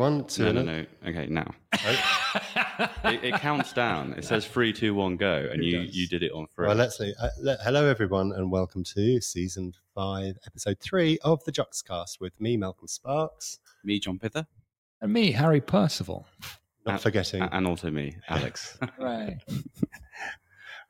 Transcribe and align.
everyone. 0.00 0.24
To 0.26 0.42
No, 0.44 0.52
no, 0.52 0.62
no. 0.62 0.86
Okay, 1.08 1.26
now 1.26 1.50
it, 3.04 3.24
it 3.24 3.34
counts 3.34 3.72
down. 3.72 4.12
It 4.12 4.24
says 4.24 4.46
three, 4.46 4.72
two, 4.72 4.94
one, 4.94 5.16
go, 5.16 5.48
and 5.50 5.60
It 5.60 5.66
you 5.66 5.84
does. 5.86 5.96
you 5.96 6.06
did 6.06 6.22
it 6.22 6.30
on 6.32 6.46
three. 6.54 6.68
Well, 6.68 6.76
let's 6.76 6.96
see. 6.98 7.12
Uh, 7.20 7.28
le- 7.40 7.56
hello, 7.64 7.84
everyone, 7.86 8.30
and 8.32 8.52
welcome 8.52 8.84
to 8.94 9.20
season 9.20 9.72
five, 9.96 10.38
episode 10.46 10.78
three 10.78 11.18
of 11.24 11.42
the 11.44 11.50
Juxcast 11.52 12.20
with 12.20 12.40
me, 12.40 12.56
Malcolm 12.56 12.86
Sparks. 12.86 13.58
me, 13.82 13.98
John 13.98 14.18
Pither, 14.20 14.46
And 15.00 15.12
me, 15.12 15.32
Harry 15.32 15.60
Percival. 15.60 16.26
Not 16.86 17.00
forgetting. 17.00 17.42
and 17.42 17.66
also 17.66 17.90
me, 17.90 18.16
Alex. 18.28 18.78
Right. 19.00 19.36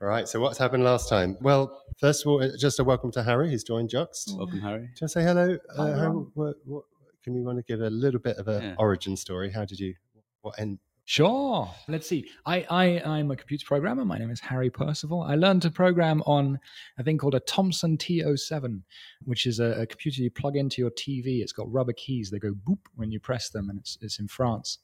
All 0.00 0.06
right. 0.06 0.28
So, 0.28 0.38
what's 0.38 0.58
happened 0.58 0.84
last 0.84 1.08
time? 1.08 1.36
Well, 1.40 1.82
first 1.98 2.24
of 2.24 2.30
all, 2.30 2.42
uh, 2.42 2.50
just 2.58 2.78
a 2.78 2.84
welcome 2.84 3.10
to 3.12 3.22
Harry, 3.24 3.50
who's 3.50 3.64
joined 3.64 3.88
JUXT. 3.90 4.36
Welcome, 4.36 4.60
Harry. 4.60 4.90
Just 4.96 5.14
say 5.14 5.22
hello. 5.24 5.56
Uh, 5.76 5.76
Hi, 5.76 5.88
how, 5.88 5.96
everyone. 5.96 6.30
what, 6.34 6.56
what, 6.66 6.84
can 7.28 7.36
you 7.36 7.44
want 7.44 7.58
to 7.58 7.62
give 7.64 7.82
a 7.82 7.90
little 7.90 8.20
bit 8.20 8.38
of 8.38 8.48
an 8.48 8.62
Yeah. 8.62 8.74
origin 8.78 9.14
story? 9.14 9.50
How 9.52 9.66
did 9.66 9.78
you? 9.78 9.94
What 10.40 10.58
end? 10.58 10.78
Sure. 11.04 11.70
Let's 11.86 12.06
see. 12.08 12.30
I, 12.46 12.66
I, 12.70 12.84
I'm 13.04 13.30
a 13.30 13.36
computer 13.36 13.66
programmer. 13.66 14.02
My 14.06 14.16
name 14.16 14.30
is 14.30 14.40
Harry 14.40 14.70
Percival. 14.70 15.22
I 15.22 15.34
learned 15.34 15.60
to 15.62 15.70
program 15.70 16.22
on 16.24 16.58
a 16.98 17.02
thing 17.02 17.18
called 17.18 17.34
a 17.34 17.40
Thomson 17.40 17.98
TO7, 17.98 18.80
which 19.24 19.44
is 19.46 19.58
a, 19.60 19.82
a 19.82 19.86
computer 19.86 20.22
you 20.22 20.30
plug 20.30 20.56
into 20.56 20.80
your 20.80 20.90
TV. 20.90 21.40
It's 21.42 21.52
got 21.52 21.70
rubber 21.70 21.92
keys. 21.92 22.30
They 22.30 22.38
go 22.38 22.52
boop 22.54 22.78
when 22.94 23.10
you 23.12 23.20
press 23.20 23.50
them, 23.50 23.68
and 23.68 23.78
it's, 23.78 23.98
it's 24.00 24.18
in 24.18 24.28
France. 24.28 24.78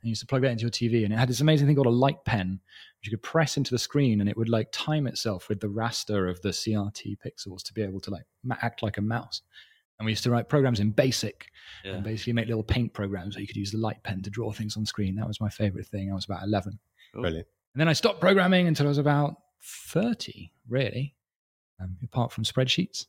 And 0.00 0.06
you 0.08 0.10
used 0.10 0.20
to 0.20 0.26
plug 0.28 0.42
that 0.42 0.52
into 0.52 0.62
your 0.62 0.70
TV, 0.70 1.04
and 1.04 1.12
it 1.12 1.16
had 1.16 1.28
this 1.28 1.40
amazing 1.40 1.66
thing 1.66 1.74
called 1.74 1.86
a 1.88 1.90
light 1.90 2.24
pen, 2.24 2.60
which 3.00 3.10
you 3.10 3.16
could 3.16 3.24
press 3.24 3.56
into 3.56 3.72
the 3.72 3.78
screen, 3.78 4.20
and 4.20 4.28
it 4.30 4.36
would 4.36 4.48
like 4.48 4.68
time 4.70 5.08
itself 5.08 5.48
with 5.48 5.58
the 5.58 5.66
raster 5.68 6.30
of 6.30 6.40
the 6.42 6.50
CRT 6.50 7.16
pixels 7.24 7.62
to 7.64 7.74
be 7.74 7.82
able 7.82 7.98
to 8.00 8.10
like 8.12 8.24
act 8.62 8.84
like 8.84 8.98
a 8.98 9.02
mouse. 9.02 9.42
And 9.98 10.06
we 10.06 10.12
used 10.12 10.22
to 10.24 10.30
write 10.30 10.48
programs 10.48 10.80
in 10.80 10.92
BASIC, 10.92 11.46
Yeah. 11.84 11.94
and 11.94 12.04
basically 12.04 12.32
make 12.32 12.46
little 12.46 12.62
paint 12.62 12.92
programs 12.92 13.34
where 13.34 13.40
you 13.40 13.46
could 13.48 13.56
use 13.56 13.72
the 13.72 13.78
light 13.78 14.02
pen 14.04 14.22
to 14.22 14.30
draw 14.30 14.52
things 14.52 14.76
on 14.76 14.86
screen. 14.86 15.16
That 15.16 15.26
was 15.26 15.40
my 15.40 15.48
favorite 15.48 15.86
thing. 15.86 16.10
I 16.10 16.14
was 16.14 16.24
about 16.24 16.42
11. 16.44 16.78
Cool. 17.12 17.22
Brilliant. 17.22 17.46
And 17.74 17.80
then 17.80 17.88
I 17.88 17.92
stopped 17.92 18.20
programming 18.20 18.66
until 18.68 18.86
I 18.86 18.88
was 18.90 18.98
about 18.98 19.36
30, 19.62 20.52
really, 20.68 21.14
um, 21.80 21.96
apart 22.02 22.32
from 22.32 22.44
spreadsheets. 22.44 23.06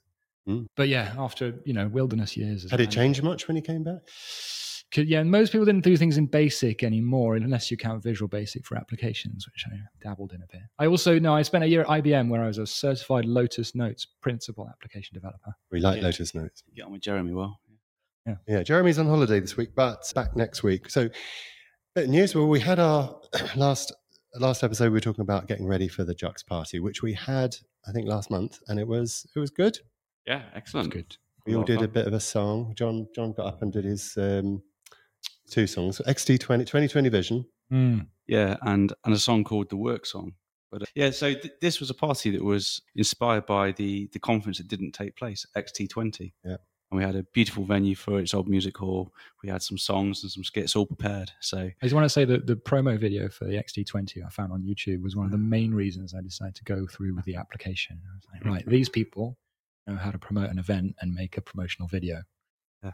Mm. 0.48 0.66
But 0.76 0.88
yeah, 0.90 1.14
after, 1.18 1.60
you 1.66 1.74
know, 1.74 1.88
wilderness 1.88 2.36
years. 2.36 2.70
Had 2.70 2.80
a 2.80 2.84
it 2.84 2.92
changed 2.92 3.22
much 3.24 3.48
when 3.48 3.56
he 3.56 3.62
came 3.62 3.84
back? 3.84 4.00
Could- 4.92 5.08
Yeah, 5.08 5.20
and 5.20 5.30
most 5.30 5.52
people 5.52 5.66
didn't 5.66 5.84
do 5.84 5.96
things 5.98 6.18
in 6.18 6.26
BASIC 6.28 6.84
anymore, 6.84 7.36
unless 7.36 7.70
you 7.70 7.78
count 7.78 8.02
Visual 8.02 8.28
Basic 8.28 8.66
for 8.66 8.76
applications, 8.76 9.46
which 9.48 9.66
I 9.72 9.76
dabbled 10.02 10.34
in 10.34 10.42
a 10.42 10.48
bit. 10.52 10.62
I 10.80 10.88
also, 10.88 11.20
no, 11.20 11.36
I 11.36 11.44
spent 11.44 11.64
a 11.64 11.68
year 11.68 11.82
at 11.82 11.88
IBM 11.88 12.30
where 12.30 12.44
I 12.44 12.48
was 12.48 12.58
a 12.58 12.66
certified 12.66 13.26
Lotus 13.26 13.76
Notes 13.76 14.06
principal 14.22 14.68
application 14.68 15.14
developer. 15.14 15.54
We 15.72 15.80
like 15.80 15.98
Yeah. 15.98 16.08
Lotus 16.08 16.34
Notes. 16.34 16.64
Get 16.76 16.86
on 16.86 16.92
with 16.94 17.02
Jeremy 17.02 17.34
well. 17.34 17.60
Yeah, 18.26 18.36
yeah, 18.48 18.64
Jeremy's 18.64 19.00
on 19.00 19.06
holiday 19.08 19.40
this 19.40 19.56
week, 19.58 19.70
but 19.76 20.12
back 20.16 20.36
next 20.36 20.62
week. 20.64 20.90
So, 20.90 21.10
bit 21.96 22.06
of 22.06 22.10
news. 22.10 22.36
Well, 22.36 22.48
we 22.48 22.60
had 22.60 22.78
our 22.80 23.20
last 23.56 23.94
last 24.36 24.64
episode. 24.64 24.86
We 24.86 24.90
were 24.92 25.00
talking 25.00 25.22
about 25.22 25.48
getting 25.48 25.66
ready 25.68 25.88
for 25.88 26.04
the 26.04 26.14
JUXT 26.14 26.46
party, 26.48 26.80
which 26.80 27.02
we 27.02 27.14
had, 27.14 27.56
I 27.88 27.92
think, 27.92 28.08
last 28.08 28.30
month, 28.30 28.60
and 28.68 28.80
it 28.80 28.88
was 28.88 29.26
it 29.36 29.40
was 29.40 29.50
good. 29.52 29.80
Yeah, 30.28 30.44
excellent. 30.54 30.92
good. 30.92 31.16
We 31.48 31.56
all 31.56 31.64
did 31.64 31.82
a 31.82 31.88
bit 31.88 32.06
of 32.06 32.14
a 32.14 32.20
song. 32.20 32.74
John 32.76 33.08
John 33.16 33.32
got 33.34 33.48
up 33.48 33.62
and 33.64 33.72
did 33.74 33.86
his 33.86 34.16
um, 34.18 34.62
two 35.50 35.68
songs. 35.68 36.02
XT 36.08 36.40
20, 36.40 36.66
2020 36.66 37.10
Vision. 37.10 37.46
Mm. 37.72 38.08
Yeah, 38.28 38.58
and 38.62 38.94
and 39.06 39.14
a 39.14 39.20
song 39.20 39.44
called 39.44 39.70
the 39.70 39.78
Work 39.78 40.06
Song. 40.06 40.34
But 40.72 40.84
uh, 40.84 40.86
yeah, 40.96 41.12
so 41.12 41.34
th- 41.34 41.54
this 41.62 41.80
was 41.80 41.90
a 41.90 41.94
party 41.94 42.32
that 42.32 42.44
was 42.44 42.82
inspired 42.96 43.46
by 43.46 43.72
the 43.72 44.10
the 44.14 44.20
conference 44.20 44.58
that 44.58 44.68
didn't 44.68 44.92
take 44.92 45.16
place, 45.16 45.46
XT20. 45.58 46.34
Yeah. 46.44 46.58
And 46.92 46.98
we 46.98 47.04
had 47.04 47.16
a 47.16 47.24
beautiful 47.34 47.66
venue 47.66 47.96
for 47.96 48.18
it. 48.18 48.24
It's 48.24 48.34
old 48.34 48.50
music 48.50 48.76
hall. 48.78 49.14
We 49.44 49.50
had 49.50 49.62
some 49.62 49.78
songs 49.78 50.24
and 50.24 50.32
some 50.32 50.44
skits 50.44 50.76
all 50.76 50.88
prepared. 50.88 51.32
So 51.40 51.60
I 51.60 51.76
just 51.84 51.94
want 51.94 52.06
to 52.06 52.10
say 52.10 52.26
that 52.26 52.48
the 52.48 52.56
promo 52.56 52.98
video 52.98 53.30
for 53.30 53.46
the 53.46 53.54
XT20 53.58 54.26
I 54.26 54.30
found 54.30 54.52
on 54.52 54.64
YouTube 54.64 55.04
was 55.04 55.16
one 55.16 55.28
of 55.28 55.32
the 55.32 55.38
main 55.38 55.72
reasons 55.72 56.16
I 56.16 56.22
decided 56.22 56.56
to 56.56 56.64
go 56.64 56.88
through 56.88 57.16
with 57.16 57.26
the 57.26 57.36
application. 57.36 58.02
I 58.12 58.16
was 58.16 58.24
like, 58.34 58.44
right, 58.44 58.68
these 58.68 58.90
people 58.90 59.38
know 59.86 59.98
how 59.98 60.10
to 60.10 60.18
promote 60.18 60.50
an 60.50 60.58
event 60.58 60.96
and 61.00 61.14
make 61.14 61.38
a 61.38 61.42
promotional 61.42 61.88
video. 61.88 62.24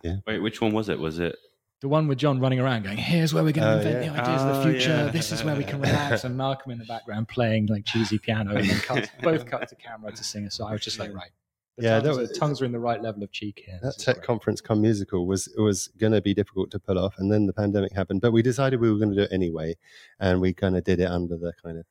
Yeah. 0.04 0.16
wait, 0.28 0.40
which 0.40 0.62
one 0.62 0.74
was 0.74 0.90
it? 0.90 1.00
Was 1.00 1.20
it? 1.20 1.38
The 1.81 1.90
one 1.90 2.08
with 2.08 2.18
John 2.18 2.40
running 2.40 2.59
around 2.59 2.84
going, 2.84 2.97
here's 2.97 3.34
where 3.34 3.44
we're 3.44 3.52
going 3.52 3.68
to 3.68 3.74
Oh, 3.74 3.78
invent 3.78 4.06
yeah. 4.06 4.13
the 4.13 4.22
ideas 4.22 4.41
of 4.41 4.47
the 4.47 4.59
Oh, 4.59 4.72
future. 4.72 4.90
yeah. 4.90 5.12
This 5.12 5.31
is 5.31 5.44
where 5.44 5.56
we 5.56 5.63
can 5.63 5.81
relax. 5.81 6.24
And 6.24 6.38
Malcolm 6.38 6.72
in 6.72 6.78
the 6.80 6.86
background 6.86 7.28
playing 7.28 7.68
like 7.68 7.86
cheesy 7.86 8.18
piano 8.18 8.56
and 8.56 8.68
then 8.69 8.80
cut, 8.80 9.09
both 9.22 9.46
cut 9.46 9.68
to 9.69 9.75
camera 9.75 10.12
to 10.14 10.24
sing 10.24 10.46
a 10.46 10.52
song. 10.52 10.69
I 10.69 10.74
was 10.74 10.81
just 10.81 11.00
like, 11.00 11.14
right. 11.14 11.31
The 11.78 11.84
Yeah, 11.84 12.00
tongues, 12.00 12.18
was- 12.18 12.30
the 12.30 12.35
tongues 12.35 12.62
are 12.62 12.66
in 12.66 12.72
the 12.72 12.80
right 12.80 13.02
level 13.02 13.22
of 13.24 13.31
cheek 13.34 13.64
here. 13.66 13.78
That 13.84 13.97
tech 14.00 14.16
great. 14.16 14.25
conference 14.25 14.62
come 14.62 14.81
musical 14.81 15.28
was 15.28 15.53
was 15.58 15.90
going 15.97 16.14
to 16.14 16.22
be 16.22 16.34
difficult 16.34 16.72
to 16.72 16.80
pull 16.80 16.97
off, 16.97 17.16
and 17.18 17.30
then 17.30 17.47
the 17.47 17.53
pandemic 17.53 17.91
happened. 17.91 18.22
But 18.22 18.31
we 18.31 18.41
decided 18.41 18.80
we 18.80 18.90
were 18.90 18.97
going 18.97 19.09
to 19.09 19.16
do 19.18 19.24
it 19.24 19.31
anyway, 19.34 19.75
and 20.18 20.40
we 20.40 20.53
kind 20.53 20.78
of 20.78 20.85
did 20.85 21.02
it 21.02 21.12
under 21.12 21.35
the 21.35 21.52
kind 21.62 21.78
of 21.78 21.85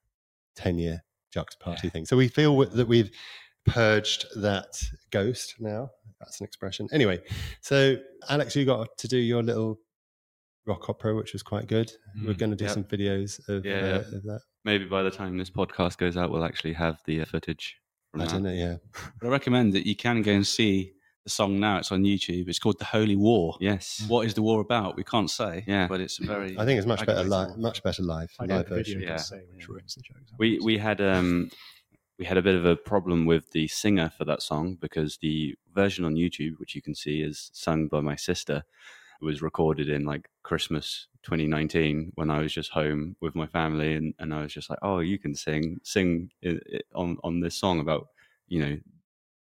ten 0.56 0.78
year 0.78 1.04
Jux 1.34 1.58
party 1.60 1.88
Yeah. 1.88 1.90
thing. 1.90 2.06
So 2.06 2.16
we 2.16 2.28
feel 2.28 2.56
that 2.64 2.88
we've 2.88 3.10
purged 3.66 4.24
that 4.36 4.82
ghost 5.10 5.56
now. 5.60 5.90
That's 6.20 6.40
an 6.40 6.44
expression. 6.46 6.88
Anyway, 6.92 7.20
so 7.60 7.96
Alex, 8.28 8.56
you 8.56 8.64
got 8.64 8.88
to 8.98 9.08
do 9.08 9.18
your 9.18 9.42
little 9.42 9.78
rock 10.66 10.88
opera, 10.88 11.14
which 11.14 11.32
was 11.32 11.42
quite 11.42 11.66
good. 11.66 11.92
we're 12.24 12.32
Mm, 12.34 12.38
going 12.38 12.50
to 12.50 12.56
do 12.56 12.64
yep. 12.64 12.74
some 12.74 12.84
videos 12.84 13.46
of, 13.48 13.64
Yeah, 13.66 13.74
uh, 13.74 13.86
yeah. 13.86 13.94
of 14.16 14.22
that. 14.22 14.40
Maybe 14.64 14.86
by 14.86 15.02
the 15.02 15.10
time 15.10 15.36
this 15.36 15.50
podcast 15.50 15.98
goes 15.98 16.16
out, 16.16 16.30
we'll 16.30 16.44
actually 16.44 16.72
have 16.74 16.96
the 17.06 17.20
uh, 17.20 17.24
footage. 17.26 17.76
From 18.12 18.22
I 18.22 18.24
that. 18.24 18.32
don't 18.32 18.42
know. 18.44 18.52
Yeah, 18.52 18.76
But 19.20 19.26
I 19.28 19.30
recommend 19.30 19.72
that 19.74 19.86
you 19.86 19.94
can 19.96 20.22
go 20.22 20.32
and 20.32 20.46
see 20.46 20.92
the 21.24 21.30
song 21.30 21.58
now. 21.60 21.78
It's 21.78 21.90
on 21.92 22.02
YouTube. 22.04 22.48
It's 22.48 22.58
called 22.58 22.78
The 22.78 22.84
Holy 22.86 23.16
War. 23.16 23.56
Yes. 23.60 24.04
What 24.08 24.24
is 24.26 24.34
the 24.34 24.42
war 24.42 24.60
about? 24.60 24.96
We 24.96 25.04
can't 25.04 25.28
say. 25.30 25.64
Yeah. 25.66 25.86
But 25.88 26.00
it's 26.00 26.18
very. 26.18 26.56
I 26.58 26.64
think 26.64 26.78
it's 26.78 26.86
much 26.86 27.00
better 27.00 27.20
aggravating. 27.20 27.30
live. 27.30 27.58
Much 27.58 27.82
better 27.82 28.02
live. 28.02 28.30
I 28.40 28.44
live 28.44 28.68
the 28.68 28.74
video 28.76 28.94
version. 29.00 29.02
Yeah. 29.02 29.16
say, 29.16 29.40
which 29.54 29.68
ruins 29.68 29.94
the 29.96 30.02
jokes. 30.02 30.32
we 30.38 30.58
we 30.62 30.78
had 30.78 31.00
um 31.00 31.50
we 32.18 32.24
had 32.24 32.36
a 32.36 32.42
bit 32.42 32.54
of 32.54 32.64
a 32.64 32.76
problem 32.76 33.26
with 33.26 33.50
the 33.50 33.66
singer 33.68 34.10
for 34.16 34.24
that 34.24 34.42
song 34.42 34.76
because 34.80 35.18
the 35.18 35.56
version 35.74 36.04
on 36.04 36.14
YouTube, 36.14 36.58
which 36.58 36.74
you 36.74 36.82
can 36.82 36.94
see 36.94 37.22
is 37.22 37.50
sung 37.52 37.88
by 37.88 38.00
my 38.00 38.16
sister, 38.16 38.64
was 39.20 39.42
recorded 39.42 39.88
in 39.88 40.04
like 40.04 40.28
Christmas 40.42 41.08
2019 41.22 42.12
when 42.14 42.30
I 42.30 42.40
was 42.40 42.52
just 42.52 42.70
home 42.70 43.16
with 43.20 43.34
my 43.34 43.46
family, 43.46 43.94
and, 43.94 44.14
and 44.18 44.34
I 44.34 44.42
was 44.42 44.52
just 44.52 44.70
like, 44.70 44.78
oh, 44.82 45.00
you 45.00 45.18
can 45.18 45.34
sing 45.34 45.80
sing 45.82 46.30
i 46.44 46.50
i 46.50 46.80
on 46.94 47.18
on 47.24 47.40
this 47.40 47.56
song 47.56 47.80
about 47.80 48.08
you 48.48 48.60
know 48.60 48.78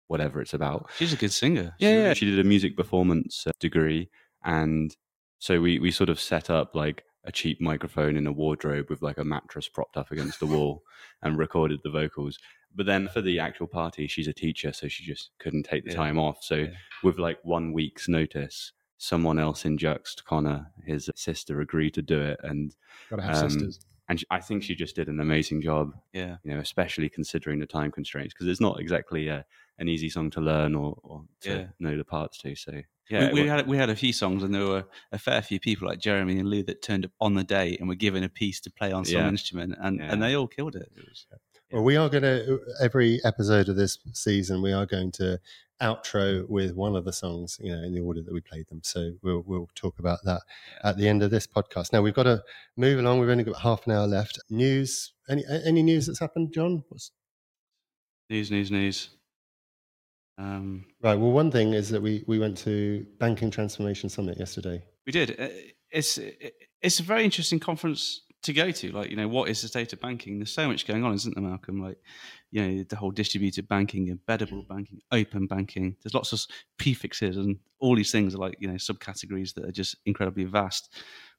whatever 0.08 0.42
it's 0.42 0.54
about. 0.54 0.90
She's 0.98 1.14
a 1.14 1.18
good 1.18 1.32
singer. 1.32 1.76
Yeah, 1.80 2.04
yeah. 2.04 2.14
She 2.14 2.26
did 2.26 2.40
a 2.40 2.44
music 2.44 2.76
performance 2.76 3.46
uh, 3.48 3.52
degree, 3.60 4.10
and 4.44 4.96
so 5.38 5.62
we 5.62 5.80
we 5.80 5.92
sort 5.92 6.10
of 6.10 6.20
set 6.20 6.50
up 6.50 6.76
like 6.76 7.04
a 7.26 7.32
cheap 7.32 7.60
microphone 7.62 8.16
in 8.16 8.28
a 8.28 8.32
wardrobe 8.32 8.90
with 8.90 9.02
like 9.02 9.18
a 9.18 9.24
mattress 9.24 9.68
propped 9.68 9.98
up 9.98 10.12
against 10.12 10.40
the 10.40 10.48
wall, 10.48 10.84
and 11.24 11.38
recorded 11.38 11.80
the 11.84 11.90
vocals. 11.92 12.38
But 12.76 12.86
then 12.86 13.08
for 13.10 13.22
the 13.22 13.40
actual 13.40 13.68
party, 13.68 14.08
she's 14.08 14.28
a 14.28 14.34
teacher, 14.34 14.72
so 14.72 14.88
she 14.88 15.04
just 15.04 15.32
couldn't 15.40 15.64
take 15.64 15.84
the 15.86 15.92
Yeah. 15.92 15.98
time 15.98 16.20
off. 16.20 16.44
So 16.44 16.56
Yeah. 16.56 16.74
with 17.04 17.18
like 17.18 17.44
one 17.44 17.74
week's 17.74 18.08
notice, 18.08 18.72
someone 18.98 19.40
else 19.40 19.66
in 19.66 19.78
Juxt, 19.78 20.24
Connor, 20.24 20.72
his 20.86 21.10
sister, 21.16 21.62
agreed 21.62 21.94
to 21.96 22.02
do 22.02 22.22
it, 22.22 22.40
and 22.44 22.76
Gotta 23.10 23.24
have 23.24 23.36
um, 23.36 23.50
sisters. 23.50 23.80
And 24.10 24.20
she, 24.20 24.26
I 24.30 24.40
think 24.42 24.64
she 24.64 24.76
just 24.76 24.96
did 24.96 25.08
an 25.08 25.20
amazing 25.20 25.62
job 25.62 25.94
Yeah. 26.14 26.38
you 26.44 26.54
know, 26.54 26.60
especially 26.60 27.08
considering 27.10 27.60
the 27.60 27.66
time 27.68 27.92
constraints, 27.92 28.34
because 28.34 28.48
it's 28.48 28.60
not 28.62 28.80
exactly 28.80 29.28
a, 29.30 29.46
an 29.78 29.88
easy 29.88 30.10
song 30.10 30.30
to 30.32 30.42
learn 30.42 30.76
or, 30.76 30.98
or 31.04 31.24
to 31.42 31.50
Yeah. 31.50 31.66
know 31.80 31.96
the 31.96 32.04
parts 32.04 32.38
to. 32.40 32.56
So 32.56 32.82
yeah, 33.10 33.32
we, 33.34 33.42
we 33.44 33.48
had 33.48 33.66
we 33.68 33.78
had 33.78 33.90
a 33.90 33.96
few 33.96 34.14
songs, 34.14 34.44
and 34.44 34.54
there 34.54 34.66
were 34.68 34.86
a 35.12 35.18
fair 35.18 35.42
few 35.42 35.60
people 35.60 35.88
like 35.88 36.00
Jeremy 36.00 36.38
and 36.40 36.48
Lou 36.50 36.62
that 36.64 36.82
turned 36.84 37.06
up 37.06 37.12
on 37.22 37.34
the 37.36 37.44
day 37.44 37.76
and 37.80 37.88
were 37.88 37.96
given 37.96 38.24
a 38.24 38.30
piece 38.30 38.60
to 38.62 38.70
play 38.72 38.92
on 38.92 39.06
some 39.06 39.22
Yeah. 39.22 39.30
instrument, 39.30 39.76
and, 39.82 40.00
Yeah. 40.00 40.12
and 40.12 40.22
they 40.22 40.36
all 40.36 40.48
killed 40.48 40.76
it. 40.76 40.92
It 40.96 41.06
was 41.08 41.26
Well, 41.72 41.84
we 41.84 41.96
are 41.96 42.10
going 42.10 42.24
to 42.24 42.60
every 42.82 43.20
episode 43.24 43.68
of 43.70 43.76
this 43.78 43.98
season. 44.14 44.62
We 44.62 44.74
are 44.74 44.86
going 44.86 45.12
to 45.14 45.40
outro 45.82 46.48
with 46.50 46.74
one 46.76 46.96
of 46.96 47.06
the 47.06 47.14
songs, 47.14 47.58
you 47.62 47.76
know, 47.76 47.82
in 47.84 47.94
the 47.94 48.02
order 48.02 48.22
that 48.22 48.34
we 48.34 48.42
played 48.42 48.68
them. 48.68 48.82
So 48.84 49.12
we'll 49.22 49.44
we'll 49.46 49.70
talk 49.76 50.00
about 50.00 50.20
that 50.26 50.42
at 50.84 50.98
the 50.98 51.08
end 51.08 51.24
of 51.24 51.32
this 51.32 51.48
podcast. 51.48 51.94
Now 51.94 52.02
we've 52.02 52.14
got 52.14 52.24
to 52.24 52.44
move 52.78 53.00
along. 53.00 53.20
We've 53.20 53.30
only 53.30 53.44
got 53.44 53.62
half 53.62 53.86
an 53.88 53.94
hour 53.94 54.08
left. 54.08 54.40
News? 54.50 55.14
Any 55.30 55.44
any 55.66 55.84
news 55.84 56.08
that's 56.08 56.20
happened, 56.20 56.54
John? 56.54 56.84
What's, 56.90 57.12
news, 58.30 58.52
news, 58.52 58.72
news. 58.72 59.10
Um, 60.38 60.86
right. 61.02 61.16
Well, 61.16 61.32
one 61.32 61.52
thing 61.52 61.74
is 61.74 61.90
that 61.90 62.02
we 62.02 62.24
we 62.28 62.40
went 62.40 62.58
to 62.60 63.06
Banking 63.20 63.52
Transformation 63.52 64.10
Summit 64.10 64.38
yesterday. 64.40 64.84
we 65.06 65.12
did. 65.12 65.40
Uh, 65.40 65.50
It's 65.92 66.20
it's 66.82 67.00
a 67.00 67.04
very 67.04 67.24
interesting 67.26 67.60
conference 67.60 68.22
to 68.44 68.54
go 68.54 68.72
to. 68.72 68.92
Like, 68.92 69.10
you 69.10 69.18
know, 69.18 69.28
what 69.28 69.50
is 69.50 69.62
the 69.62 69.68
state 69.68 69.92
of 69.92 70.00
banking? 70.00 70.40
There's 70.40 70.52
so 70.54 70.68
much 70.68 70.88
going 70.88 71.04
on, 71.04 71.14
isn't 71.14 71.36
there, 71.36 71.44
Malcolm? 71.44 71.82
Like, 71.82 71.98
you 72.52 72.62
know, 72.68 72.84
the 72.90 72.96
whole 72.96 73.12
distributed 73.12 73.68
banking, 73.68 74.08
embeddable 74.08 74.68
banking, 74.68 75.00
open 75.12 75.46
banking. 75.48 75.96
There's 76.02 76.14
lots 76.14 76.34
of 76.34 76.46
prefixes, 76.78 77.38
and 77.38 77.58
all 77.80 77.96
these 77.96 78.12
things 78.12 78.34
are 78.36 78.40
like, 78.40 78.56
you 78.60 78.68
know, 78.68 78.76
subcategories 78.76 79.54
that 79.54 79.66
are 79.66 79.72
just 79.72 79.96
incredibly 80.06 80.46
vast. 80.46 80.94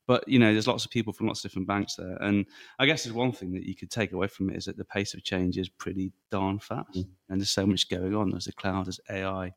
But 0.06 0.26
you 0.26 0.38
know, 0.38 0.52
there's 0.52 0.66
lots 0.66 0.84
of 0.84 0.90
people 0.90 1.12
from 1.12 1.26
lots 1.28 1.44
of 1.44 1.50
different 1.50 1.68
banks 1.68 1.94
there, 1.96 2.16
and 2.20 2.46
I 2.78 2.86
guess 2.86 3.04
there's 3.04 3.14
one 3.14 3.32
thing 3.32 3.52
that 3.52 3.64
you 3.64 3.74
could 3.76 3.90
take 3.90 4.12
away 4.12 4.26
from 4.28 4.50
it 4.50 4.56
is 4.56 4.64
that 4.64 4.76
the 4.76 4.84
pace 4.84 5.14
of 5.14 5.22
change 5.22 5.58
is 5.58 5.68
pretty 5.68 6.12
darn 6.30 6.58
fast, 6.58 6.92
Mm. 6.96 7.08
and 7.28 7.40
there's 7.40 7.50
so 7.50 7.66
much 7.66 7.88
going 7.88 8.14
on. 8.14 8.30
There's 8.30 8.46
the 8.46 8.52
cloud, 8.52 8.86
there's 8.86 9.00
AI, 9.10 9.52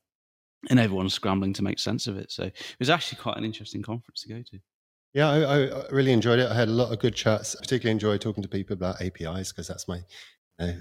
and 0.70 0.80
everyone's 0.80 1.14
scrambling 1.14 1.54
to 1.54 1.64
make 1.64 1.80
sense 1.80 2.08
of 2.08 2.18
it. 2.18 2.32
So 2.32 2.44
it 2.44 2.56
was 2.80 2.90
actually 2.90 3.20
quite 3.22 3.38
an 3.38 3.46
interesting 3.46 3.82
conference 3.82 4.22
to 4.24 4.30
go 4.30 4.42
to. 4.42 4.60
Yeah, 5.14 5.30
I, 5.30 5.68
I 5.68 5.88
really 5.92 6.12
enjoyed 6.12 6.40
it. 6.40 6.50
I 6.50 6.56
had 6.56 6.70
a 6.70 6.72
lot 6.72 6.92
of 6.92 7.00
good 7.00 7.14
chats. 7.14 7.56
I 7.56 7.60
Particularly 7.60 7.92
enjoyed 7.92 8.20
talking 8.22 8.42
to 8.42 8.50
people 8.50 8.74
about 8.74 9.00
APIs 9.02 9.52
because 9.52 9.68
that's 9.68 9.88
my, 9.88 10.00
know, 10.60 10.68
uh, 10.68 10.72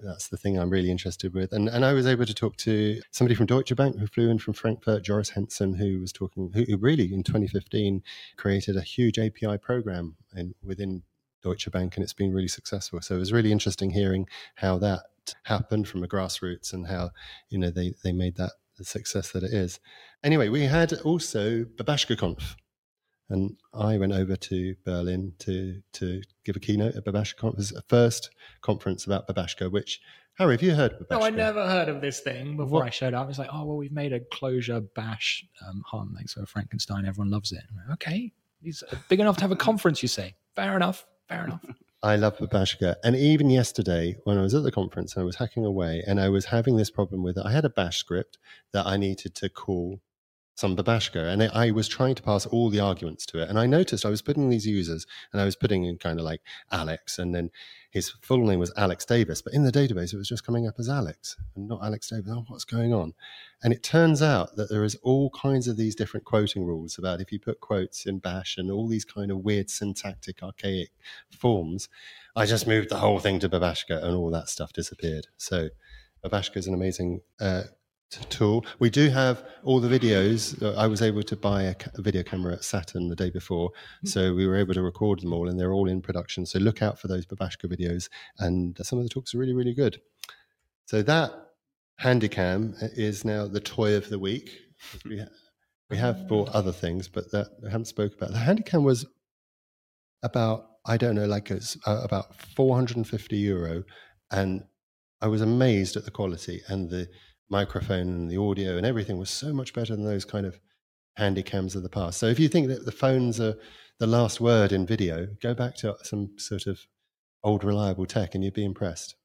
that's 0.00 0.28
the 0.28 0.36
thing 0.36 0.58
I'm 0.58 0.70
really 0.70 0.90
interested 0.90 1.34
with. 1.34 1.52
And 1.52 1.68
and 1.68 1.84
I 1.84 1.92
was 1.92 2.06
able 2.06 2.26
to 2.26 2.34
talk 2.34 2.56
to 2.58 3.00
somebody 3.10 3.34
from 3.34 3.46
Deutsche 3.46 3.74
Bank 3.74 3.98
who 3.98 4.06
flew 4.06 4.30
in 4.30 4.38
from 4.38 4.54
Frankfurt, 4.54 5.02
Joris 5.02 5.30
Hensen, 5.30 5.74
who 5.74 6.00
was 6.00 6.12
talking, 6.12 6.52
who, 6.54 6.64
who 6.64 6.76
really 6.76 7.12
in 7.12 7.22
2015 7.22 8.02
created 8.36 8.76
a 8.76 8.82
huge 8.82 9.18
API 9.18 9.58
program 9.58 10.16
in, 10.36 10.54
within 10.62 11.02
Deutsche 11.42 11.70
Bank, 11.70 11.96
and 11.96 12.04
it's 12.04 12.12
been 12.12 12.32
really 12.32 12.48
successful. 12.48 13.00
So 13.00 13.16
it 13.16 13.18
was 13.18 13.32
really 13.32 13.52
interesting 13.52 13.90
hearing 13.90 14.28
how 14.56 14.78
that 14.78 15.02
happened 15.44 15.88
from 15.88 16.02
a 16.02 16.08
grassroots 16.08 16.72
and 16.72 16.86
how 16.86 17.10
you 17.48 17.58
know 17.58 17.70
they 17.70 17.94
they 18.04 18.12
made 18.12 18.36
that 18.36 18.52
the 18.76 18.84
success 18.84 19.32
that 19.32 19.42
it 19.42 19.52
is. 19.52 19.80
Anyway, 20.22 20.48
we 20.48 20.62
had 20.62 20.92
also 21.00 21.64
Babashka 21.64 22.16
BabashkaConf 22.16 22.54
and 23.30 23.56
I 23.74 23.98
went 23.98 24.12
over 24.12 24.36
to 24.36 24.74
Berlin 24.84 25.32
to 25.40 25.82
to 25.94 26.22
give 26.44 26.56
a 26.56 26.60
keynote 26.60 26.96
at 26.96 27.04
Babashka. 27.04 27.48
It 27.48 27.56
was 27.56 27.72
a 27.72 27.82
first 27.82 28.30
conference 28.62 29.06
about 29.06 29.28
Babashka, 29.28 29.70
which 29.70 30.00
Harry, 30.34 30.54
have 30.54 30.62
you 30.62 30.74
heard 30.74 30.92
of 30.92 31.00
Babashka? 31.00 31.20
No, 31.20 31.22
I 31.22 31.30
never 31.30 31.68
heard 31.68 31.88
of 31.88 32.00
this 32.00 32.20
thing 32.20 32.56
before 32.56 32.80
What- 32.80 32.86
I 32.86 32.90
showed 32.90 33.14
up. 33.14 33.28
It's 33.28 33.38
like, 33.38 33.50
oh 33.52 33.64
well, 33.64 33.76
we've 33.76 33.92
made 33.92 34.12
a 34.12 34.20
Clojure 34.20 34.86
bash 34.94 35.44
um, 35.66 35.82
hunt, 35.86 36.14
like 36.14 36.28
so 36.28 36.44
Frankenstein. 36.46 37.06
Everyone 37.06 37.30
loves 37.30 37.52
it. 37.52 37.62
Like, 37.76 37.94
okay, 37.94 38.32
he's 38.62 38.82
big 39.08 39.20
enough 39.20 39.36
to 39.38 39.42
have 39.42 39.52
a 39.52 39.56
conference. 39.56 40.02
You 40.02 40.08
say, 40.08 40.34
fair 40.54 40.76
enough, 40.76 41.06
fair 41.28 41.44
enough. 41.44 41.64
I 42.00 42.14
love 42.14 42.38
Babashka. 42.38 42.94
And 43.02 43.16
even 43.16 43.50
yesterday, 43.50 44.16
when 44.22 44.38
I 44.38 44.42
was 44.42 44.54
at 44.54 44.62
the 44.62 44.70
conference 44.70 45.14
and 45.14 45.22
I 45.22 45.24
was 45.24 45.34
hacking 45.34 45.64
away 45.64 46.04
and 46.06 46.20
I 46.20 46.28
was 46.28 46.44
having 46.44 46.76
this 46.76 46.90
problem 46.90 47.24
with 47.24 47.36
it, 47.36 47.42
I 47.44 47.50
had 47.50 47.64
a 47.64 47.70
bash 47.70 47.98
script 47.98 48.38
that 48.72 48.86
I 48.86 48.96
needed 48.96 49.34
to 49.34 49.48
call 49.48 50.00
some 50.58 50.76
Babashka. 50.76 51.32
And 51.32 51.40
I 51.44 51.70
was 51.70 51.86
trying 51.86 52.16
to 52.16 52.22
pass 52.22 52.44
all 52.44 52.68
the 52.68 52.80
arguments 52.80 53.24
to 53.26 53.40
it. 53.40 53.48
And 53.48 53.60
I 53.60 53.66
noticed 53.66 54.04
I 54.04 54.10
was 54.10 54.22
putting 54.22 54.50
these 54.50 54.66
users 54.66 55.06
and 55.32 55.40
I 55.40 55.44
was 55.44 55.54
putting 55.54 55.84
in 55.84 55.98
kind 55.98 56.18
of 56.18 56.24
like 56.24 56.40
Alex. 56.72 57.20
And 57.20 57.32
then 57.32 57.50
his 57.92 58.10
full 58.22 58.44
name 58.44 58.58
was 58.58 58.72
Alex 58.76 59.04
Davis. 59.04 59.40
But 59.40 59.54
in 59.54 59.62
the 59.62 59.70
database, 59.70 60.12
it 60.12 60.16
was 60.16 60.28
just 60.28 60.44
coming 60.44 60.66
up 60.66 60.74
as 60.80 60.88
Alex 60.88 61.36
and 61.54 61.68
not 61.68 61.84
Alex 61.84 62.10
Davis. 62.10 62.32
Oh, 62.34 62.44
what's 62.48 62.64
going 62.64 62.92
on? 62.92 63.14
And 63.62 63.72
it 63.72 63.84
turns 63.84 64.20
out 64.20 64.56
that 64.56 64.68
there 64.68 64.82
is 64.82 64.96
all 64.96 65.30
kinds 65.30 65.68
of 65.68 65.76
these 65.76 65.94
different 65.94 66.26
quoting 66.26 66.64
rules 66.64 66.98
about 66.98 67.20
if 67.20 67.30
you 67.30 67.38
put 67.38 67.60
quotes 67.60 68.04
in 68.04 68.18
bash 68.18 68.58
and 68.58 68.68
all 68.68 68.88
these 68.88 69.04
kind 69.04 69.30
of 69.30 69.38
weird 69.38 69.70
syntactic, 69.70 70.42
archaic 70.42 70.90
forms. 71.30 71.88
I 72.34 72.46
just 72.46 72.66
moved 72.66 72.88
the 72.88 72.98
whole 72.98 73.20
thing 73.20 73.38
to 73.40 73.48
Babashka 73.48 74.02
and 74.02 74.16
all 74.16 74.30
that 74.32 74.48
stuff 74.48 74.72
disappeared. 74.72 75.28
So 75.36 75.68
Babashka 76.24 76.56
is 76.56 76.66
an 76.66 76.74
amazing 76.74 77.20
uh, 77.38 77.62
tool. 78.10 78.64
We 78.78 78.90
do 78.90 79.10
have 79.10 79.44
all 79.64 79.80
the 79.80 79.98
videos. 79.98 80.62
I 80.76 80.86
was 80.86 81.02
able 81.02 81.22
to 81.22 81.36
buy 81.36 81.62
a, 81.64 81.74
a 81.94 82.02
video 82.02 82.22
camera 82.22 82.54
at 82.54 82.64
Saturn 82.64 83.08
the 83.08 83.16
day 83.16 83.30
before, 83.30 83.70
so 84.04 84.34
we 84.34 84.46
were 84.46 84.56
able 84.56 84.74
to 84.74 84.82
record 84.82 85.20
them 85.20 85.32
all, 85.32 85.48
and 85.48 85.58
they're 85.58 85.72
all 85.72 85.88
in 85.88 86.00
production. 86.00 86.46
So 86.46 86.58
look 86.58 86.82
out 86.82 86.98
for 86.98 87.08
those 87.08 87.26
Babashka 87.26 87.66
videos, 87.66 88.08
and 88.38 88.78
some 88.82 88.98
of 88.98 89.04
the 89.04 89.10
talks 89.10 89.34
are 89.34 89.38
really, 89.38 89.54
really 89.54 89.74
good. 89.74 90.00
So 90.86 91.02
that 91.02 91.32
Handycam 92.00 92.74
is 92.96 93.24
now 93.24 93.46
the 93.46 93.60
toy 93.60 93.94
of 93.94 94.08
the 94.08 94.18
week. 94.18 94.58
We, 95.04 95.22
we 95.90 95.96
have 95.96 96.28
bought 96.28 96.48
other 96.50 96.72
things, 96.72 97.08
but 97.08 97.30
that 97.32 97.48
I 97.66 97.70
haven't 97.70 97.86
spoke 97.86 98.14
about. 98.14 98.32
The 98.32 98.38
Handycam 98.38 98.82
was 98.82 99.06
about 100.22 100.64
I 100.86 100.96
don't 100.96 101.16
know, 101.16 101.26
like 101.26 101.50
it's 101.50 101.76
uh, 101.86 102.00
about 102.02 102.34
450 102.56 103.36
euro, 103.36 103.84
and 104.30 104.64
I 105.20 105.26
was 105.26 105.42
amazed 105.42 105.96
at 105.96 106.06
the 106.06 106.10
quality 106.10 106.62
and 106.68 106.88
the 106.88 107.08
microphone 107.50 108.08
and 108.08 108.30
the 108.30 108.36
audio 108.36 108.76
and 108.76 108.86
everything 108.86 109.18
was 109.18 109.30
so 109.30 109.52
much 109.52 109.72
better 109.72 109.94
than 109.94 110.04
those 110.04 110.24
kind 110.24 110.46
of 110.46 110.60
handy 111.16 111.42
cams 111.42 111.74
of 111.74 111.82
the 111.82 111.88
past. 111.88 112.18
So 112.18 112.26
if 112.26 112.38
you 112.38 112.48
think 112.48 112.68
that 112.68 112.84
the 112.84 112.92
phones 112.92 113.40
are 113.40 113.56
the 113.98 114.06
last 114.06 114.40
word 114.40 114.72
in 114.72 114.86
video, 114.86 115.26
go 115.42 115.54
back 115.54 115.74
to 115.76 115.96
some 116.02 116.38
sort 116.38 116.66
of 116.66 116.80
old 117.42 117.64
reliable 117.64 118.06
tech 118.06 118.34
and 118.34 118.44
you'd 118.44 118.54
be 118.54 118.64
impressed. 118.64 119.16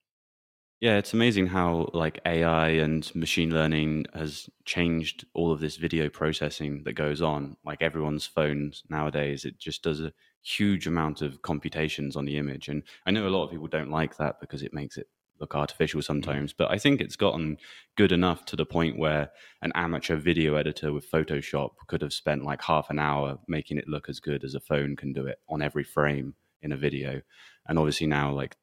Yeah, 0.82 0.98
it's 0.98 1.14
amazing 1.14 1.48
how 1.48 1.90
like 1.94 2.20
AI 2.26 2.68
and 2.70 3.10
machine 3.16 3.52
learning 3.52 4.06
has 4.14 4.50
changed 4.66 5.26
all 5.34 5.54
of 5.54 5.62
this 5.62 5.78
video 5.78 6.10
processing 6.10 6.84
that 6.84 6.94
goes 6.94 7.22
on. 7.22 7.56
Like 7.64 7.82
everyone's 7.82 8.26
phones 8.26 8.84
nowadays, 8.90 9.46
it 9.46 9.58
just 9.58 9.82
does 9.82 10.02
a 10.02 10.12
huge 10.42 10.86
amount 10.86 11.22
of 11.22 11.42
computations 11.42 12.18
on 12.18 12.26
the 12.26 12.38
image. 12.38 12.68
And 12.68 12.84
I 13.06 13.12
know 13.12 13.26
a 13.26 13.30
lot 13.30 13.46
of 13.46 13.52
people 13.52 13.68
don't 13.68 13.92
like 13.92 14.18
that 14.18 14.42
because 14.42 14.62
it 14.62 14.74
makes 14.74 14.98
it 14.98 15.08
look 15.40 15.56
artificial 15.56 16.02
mm. 16.02 16.04
sometimes, 16.04 16.54
but 16.54 16.72
I 16.72 16.78
think 16.78 17.02
it's 17.02 17.16
gotten 17.16 17.58
good 17.96 18.12
enough 18.12 18.46
to 18.46 18.56
the 18.56 18.66
point 18.66 18.98
where 18.98 19.32
an 19.62 19.72
amateur 19.76 20.16
video 20.16 20.56
editor 20.56 20.94
with 20.94 21.10
Photoshop 21.10 21.72
could 21.88 22.02
have 22.02 22.14
spent 22.14 22.44
like 22.44 22.62
half 22.64 22.90
an 22.90 23.00
hour 23.00 23.40
making 23.48 23.78
it 23.78 23.88
look 23.88 24.10
as 24.10 24.20
good 24.20 24.44
as 24.44 24.56
a 24.56 24.60
phone 24.60 24.96
can 24.96 25.14
do 25.14 25.26
it 25.26 25.40
on 25.50 25.62
every 25.62 25.84
frame 25.84 26.36
in 26.62 26.72
a 26.72 26.78
video. 26.78 27.22
And 27.68 27.78
obviously 27.78 28.08
now 28.08 28.32
like 28.32 28.56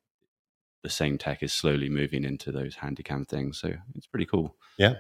the 0.83 0.91
same 0.91 1.19
tech 1.19 1.43
is 1.43 1.53
slowly 1.53 1.89
moving 1.89 2.25
into 2.25 2.51
those 2.51 2.77
handycam 2.77 3.29
things. 3.29 3.61
So 3.61 3.75
it's 3.95 4.07
pretty 4.07 4.27
cool. 4.27 4.57
Yeah. 4.79 4.95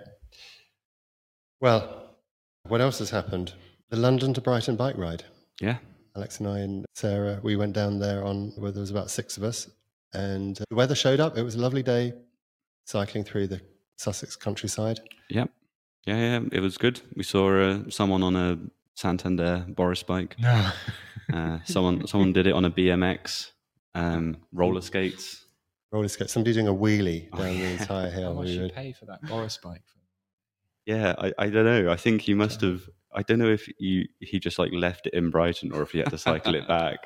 Well, 1.61 2.11
what 2.65 2.81
else 2.81 2.99
has 2.99 3.11
happened? 3.11 3.55
The 3.89 3.97
London 3.97 4.35
to 4.35 4.41
Brighton 4.41 4.77
bike 4.77 4.97
ride. 4.97 5.25
Yeah. 5.61 5.79
Alex 6.17 6.39
and 6.41 6.49
I 6.49 6.59
and 6.59 6.87
Sarah, 6.95 7.41
we 7.43 7.57
went 7.57 7.73
down 7.73 7.99
there 7.99 8.25
on 8.25 8.53
where 8.57 8.73
there 8.73 8.81
was 8.81 8.91
about 8.91 9.11
six 9.11 9.37
of 9.37 9.45
us, 9.45 9.71
and 10.13 10.61
uh, 10.61 10.65
the 10.71 10.77
weather 10.77 10.95
showed 10.95 11.21
up. 11.21 11.37
It 11.39 11.43
was 11.43 11.55
a 11.55 11.61
lovely 11.61 11.83
day, 11.83 12.13
cycling 12.87 13.25
through 13.25 13.49
the 13.49 13.61
Sussex 13.97 14.37
countryside. 14.37 15.01
Yep. 15.31 15.51
Yeah, 16.07 16.17
yeah, 16.17 16.41
it 16.53 16.61
was 16.61 16.79
good. 16.79 17.01
We 17.15 17.23
saw 17.23 17.51
uh, 17.61 17.79
someone 17.91 18.23
on 18.23 18.35
a 18.37 18.59
Santander 18.95 19.67
Boris 19.69 20.03
bike. 20.03 20.37
No. 20.39 20.71
Uh, 21.33 21.59
someone 21.65 22.07
someone 22.07 22.33
did 22.33 22.47
it 22.47 22.53
on 22.55 22.65
a 22.65 22.71
BMX, 22.71 23.51
um, 23.95 24.37
roller 24.53 24.81
skates. 24.81 25.45
Roller 25.93 26.09
skate, 26.09 26.31
somebody 26.31 26.55
doing 26.55 26.69
a 26.69 26.75
wheelie 26.75 27.29
Oh, 27.33 27.39
down 27.39 27.47
the 27.49 27.53
yeah. 27.63 27.69
entire 27.71 28.11
How 28.11 28.19
hill. 28.19 28.35
much 28.35 28.47
We 28.47 28.53
you 28.53 28.69
pay 28.71 28.93
for 28.93 29.05
that 29.07 29.23
Boris 29.23 29.59
bike? 29.63 29.83
Yeah, 30.87 31.15
I, 31.19 31.33
I 31.39 31.51
don't 31.51 31.65
know. 31.65 31.91
I 31.93 31.97
think 31.97 32.23
he 32.23 32.35
must 32.35 32.63
have. 32.63 32.83
I 33.15 33.23
don't 33.23 33.39
know 33.39 33.49
if 33.51 33.69
you 33.79 34.07
he 34.21 34.39
just 34.41 34.59
like 34.59 34.73
left 34.73 35.07
it 35.07 35.15
in 35.15 35.31
Brighton 35.31 35.73
or 35.73 35.83
if 35.83 35.91
he 35.91 35.99
had 35.99 36.11
to 36.11 36.19
cycle 36.19 36.55
it 36.55 36.67
back. 36.67 36.99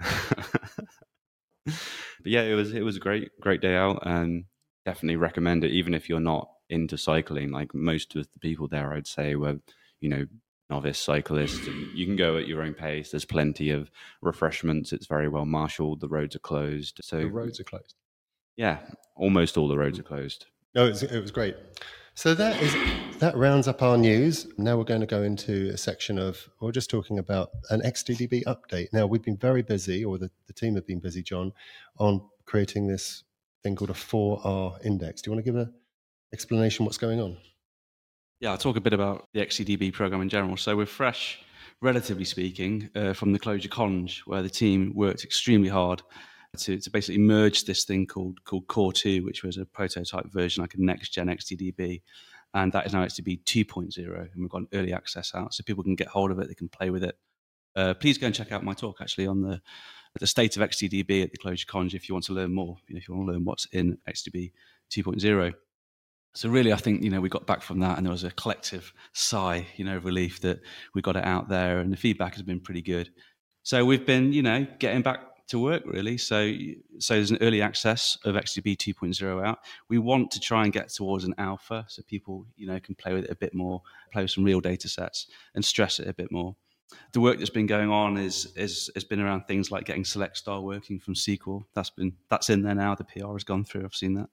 but 2.26 2.32
yeah, 2.32 2.42
it 2.42 2.54
was 2.54 2.74
it 2.74 2.82
was 2.82 2.96
a 2.96 2.98
great 2.98 3.30
great 3.40 3.60
day 3.60 3.76
out 3.76 4.00
and 4.04 4.46
definitely 4.84 5.14
recommend 5.14 5.62
it 5.62 5.70
even 5.70 5.94
if 5.94 6.08
you're 6.08 6.18
not 6.18 6.48
into 6.68 6.98
cycling. 6.98 7.52
Like 7.52 7.72
most 7.72 8.16
of 8.16 8.26
the 8.32 8.40
people 8.40 8.66
there, 8.66 8.92
I'd 8.92 9.06
say 9.06 9.36
were 9.36 9.60
you 10.00 10.08
know 10.08 10.26
novice 10.68 10.98
cyclists. 10.98 11.68
And 11.68 11.96
you 11.96 12.04
can 12.04 12.16
go 12.16 12.36
at 12.36 12.48
your 12.48 12.62
own 12.62 12.74
pace. 12.74 13.12
There's 13.12 13.24
plenty 13.24 13.70
of 13.70 13.92
refreshments. 14.22 14.92
It's 14.92 15.06
very 15.06 15.28
well 15.28 15.44
marshaled. 15.44 16.00
The 16.00 16.08
roads 16.08 16.34
are 16.34 16.40
closed. 16.40 16.98
So 17.04 17.18
The 17.18 17.26
roads 17.26 17.60
are 17.60 17.64
closed. 17.64 17.94
yeah, 18.56 18.80
almost 19.14 19.56
all 19.56 19.68
the 19.68 19.78
roads 19.78 19.98
mm. 19.98 20.00
are 20.00 20.08
closed. 20.08 20.46
No, 20.74 20.86
it 20.86 20.88
was, 20.88 21.02
it 21.04 21.20
was 21.20 21.30
great. 21.30 21.54
So 22.16 22.32
that 22.32 22.62
is 22.62 22.74
that 23.18 23.36
rounds 23.36 23.68
up 23.68 23.82
our 23.82 23.98
news. 23.98 24.46
Now 24.56 24.78
we're 24.78 24.84
going 24.84 25.02
to 25.02 25.06
go 25.06 25.22
into 25.22 25.68
a 25.74 25.76
section 25.76 26.18
of 26.18 26.48
we're 26.60 26.72
just 26.72 26.88
talking 26.88 27.18
about 27.18 27.50
an 27.68 27.82
XTDB 27.82 28.44
update. 28.44 28.88
Now 28.90 29.06
we've 29.06 29.22
been 29.22 29.36
very 29.36 29.60
busy, 29.60 30.02
or 30.02 30.16
the, 30.16 30.30
the 30.46 30.54
team 30.54 30.76
have 30.76 30.86
been 30.86 30.98
busy, 30.98 31.22
John, 31.22 31.52
on 31.98 32.22
creating 32.46 32.86
this 32.86 33.24
thing 33.62 33.76
called 33.76 33.90
a 33.90 33.92
4R 33.92 34.82
index. 34.82 35.20
Do 35.20 35.28
you 35.28 35.34
want 35.34 35.44
to 35.44 35.52
give 35.52 35.60
a 35.60 35.70
explanation 36.32 36.86
what's 36.86 36.96
going 36.96 37.20
on? 37.20 37.36
Yeah, 38.40 38.52
I'll 38.52 38.58
talk 38.58 38.76
a 38.76 38.80
bit 38.80 38.94
about 38.94 39.26
the 39.34 39.40
XTDB 39.40 39.92
program 39.92 40.22
in 40.22 40.30
general. 40.30 40.56
So 40.56 40.74
we're 40.74 40.86
fresh, 40.86 41.40
relatively 41.82 42.24
speaking, 42.24 42.88
uh, 42.94 43.12
from 43.12 43.32
the 43.32 43.38
Clojure 43.38 43.68
Conj, 43.68 44.20
where 44.20 44.40
the 44.40 44.48
team 44.48 44.94
worked 44.94 45.22
extremely 45.22 45.68
hard 45.68 46.00
to, 46.58 46.78
to 46.78 46.90
basically 46.90 47.20
merge 47.20 47.64
this 47.64 47.84
thing 47.84 48.06
called 48.06 48.42
called 48.44 48.66
Core 48.66 48.92
2, 48.92 49.24
which 49.24 49.42
was 49.42 49.56
a 49.56 49.64
prototype 49.64 50.32
version, 50.32 50.62
like 50.62 50.74
a 50.74 50.80
next 50.80 51.10
gen 51.10 51.28
XTDB. 51.28 52.02
And 52.54 52.72
that 52.72 52.86
is 52.86 52.92
now 52.92 53.04
XTDB 53.04 53.44
2.0. 53.44 53.98
And 53.98 54.30
we've 54.38 54.48
got 54.48 54.62
an 54.62 54.68
early 54.72 54.92
access 54.92 55.34
out, 55.34 55.54
so 55.54 55.62
people 55.64 55.84
can 55.84 55.94
get 55.94 56.08
hold 56.08 56.30
of 56.30 56.38
it, 56.38 56.48
they 56.48 56.54
can 56.54 56.68
play 56.68 56.90
with 56.90 57.04
it. 57.04 57.18
Uh, 57.74 57.92
please 57.94 58.16
go 58.16 58.26
and 58.26 58.34
check 58.34 58.52
out 58.52 58.64
my 58.64 58.72
talk 58.72 59.00
actually 59.00 59.26
on 59.26 59.42
the 59.42 59.60
the 60.18 60.26
state 60.26 60.56
of 60.56 60.62
XTDB 60.62 61.22
at 61.22 61.30
the 61.30 61.36
Clojure 61.36 61.66
Conj 61.66 61.92
if 61.92 62.08
you 62.08 62.14
want 62.14 62.24
to 62.24 62.32
learn 62.32 62.54
more, 62.54 62.78
you 62.88 62.94
know, 62.94 62.98
if 62.98 63.06
you 63.06 63.14
want 63.14 63.28
to 63.28 63.32
learn 63.32 63.44
what's 63.44 63.66
in 63.72 63.98
XTDB 64.08 64.52
2.0. 64.90 65.52
So 66.34 66.48
really, 66.48 66.72
I 66.72 66.76
think 66.76 67.02
you 67.02 67.10
know 67.10 67.20
we 67.20 67.28
got 67.28 67.46
back 67.46 67.62
from 67.62 67.80
that, 67.80 67.96
and 67.96 68.06
there 68.06 68.12
was 68.12 68.24
a 68.24 68.30
collective 68.30 68.92
sigh, 69.12 69.66
you 69.76 69.84
know, 69.84 69.98
relief 69.98 70.40
that 70.40 70.60
we 70.94 71.02
got 71.02 71.16
it 71.16 71.24
out 71.24 71.48
there, 71.48 71.78
and 71.80 71.92
the 71.92 71.96
feedback 71.96 72.34
has 72.34 72.42
been 72.42 72.60
pretty 72.60 72.82
good. 72.82 73.10
So 73.62 73.84
we've 73.84 74.06
been, 74.06 74.32
you 74.32 74.42
know, 74.42 74.66
getting 74.78 75.02
back 75.02 75.20
to 75.48 75.58
work 75.58 75.82
really. 75.86 76.18
So 76.18 76.52
so 76.98 77.14
there's 77.14 77.30
an 77.30 77.38
early 77.40 77.62
access 77.62 78.18
of 78.24 78.34
XTDB 78.34 78.76
2.0 78.76 79.46
out. 79.46 79.58
We 79.88 79.98
want 79.98 80.30
to 80.32 80.40
try 80.40 80.64
and 80.64 80.72
get 80.72 80.88
towards 80.88 81.24
an 81.24 81.34
alpha, 81.38 81.84
so 81.88 82.02
people, 82.02 82.46
you 82.56 82.66
know, 82.66 82.80
can 82.80 82.94
play 82.94 83.12
with 83.12 83.24
it 83.24 83.30
a 83.30 83.36
bit 83.36 83.54
more, 83.54 83.82
play 84.12 84.22
with 84.22 84.30
some 84.30 84.44
real 84.44 84.60
data 84.60 84.88
sets, 84.88 85.28
and 85.54 85.64
stress 85.64 86.00
it 86.00 86.08
a 86.08 86.14
bit 86.14 86.30
more. 86.32 86.56
The 87.12 87.20
work 87.20 87.38
that's 87.38 87.50
been 87.50 87.66
going 87.66 87.90
on 87.90 88.16
is 88.16 88.52
is 88.56 88.90
has 88.94 89.04
been 89.04 89.20
around 89.20 89.44
things 89.44 89.70
like 89.70 89.84
getting 89.84 90.04
select 90.04 90.36
star 90.36 90.60
working 90.60 90.98
from 90.98 91.14
SQL. 91.14 91.64
That's 91.74 91.90
been 91.90 92.14
that's 92.30 92.50
in 92.50 92.62
there 92.62 92.74
now. 92.74 92.94
The 92.94 93.04
PR 93.04 93.32
has 93.32 93.44
gone 93.44 93.64
through. 93.64 93.84
I've 93.84 93.94
seen 93.94 94.14
that 94.14 94.28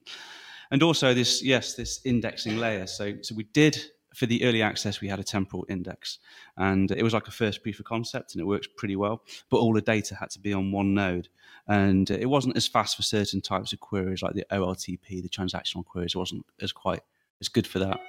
and 0.71 0.81
also 0.81 1.13
this 1.13 1.43
yes 1.43 1.75
this 1.75 2.01
indexing 2.03 2.57
layer 2.57 2.87
so 2.87 3.13
so 3.21 3.35
we 3.35 3.43
did 3.43 3.77
for 4.13 4.25
the 4.25 4.43
early 4.43 4.61
access, 4.61 5.01
we 5.01 5.07
had 5.07 5.19
a 5.19 5.23
temporal 5.23 5.65
index, 5.69 6.19
and 6.57 6.91
it 6.91 7.03
was 7.03 7.13
like 7.13 7.27
a 7.27 7.31
first 7.31 7.63
proof 7.63 7.79
of 7.79 7.85
concept, 7.85 8.33
and 8.33 8.41
it 8.41 8.45
works 8.45 8.67
pretty 8.77 8.95
well. 8.95 9.23
But 9.49 9.57
all 9.57 9.73
the 9.73 9.81
data 9.81 10.15
had 10.15 10.29
to 10.31 10.39
be 10.39 10.53
on 10.53 10.71
one 10.71 10.93
node, 10.93 11.29
and 11.67 12.09
it 12.09 12.29
wasn't 12.29 12.57
as 12.57 12.67
fast 12.67 12.95
for 12.95 13.03
certain 13.03 13.41
types 13.41 13.73
of 13.73 13.79
queries, 13.79 14.21
like 14.21 14.33
the 14.33 14.45
OLTP, 14.51 15.21
the 15.21 15.29
transactional 15.29 15.85
queries. 15.85 16.15
Wasn't 16.15 16.45
as 16.61 16.71
quite 16.71 17.01
as 17.41 17.49
good 17.49 17.67
for 17.67 17.79
that. 17.79 17.99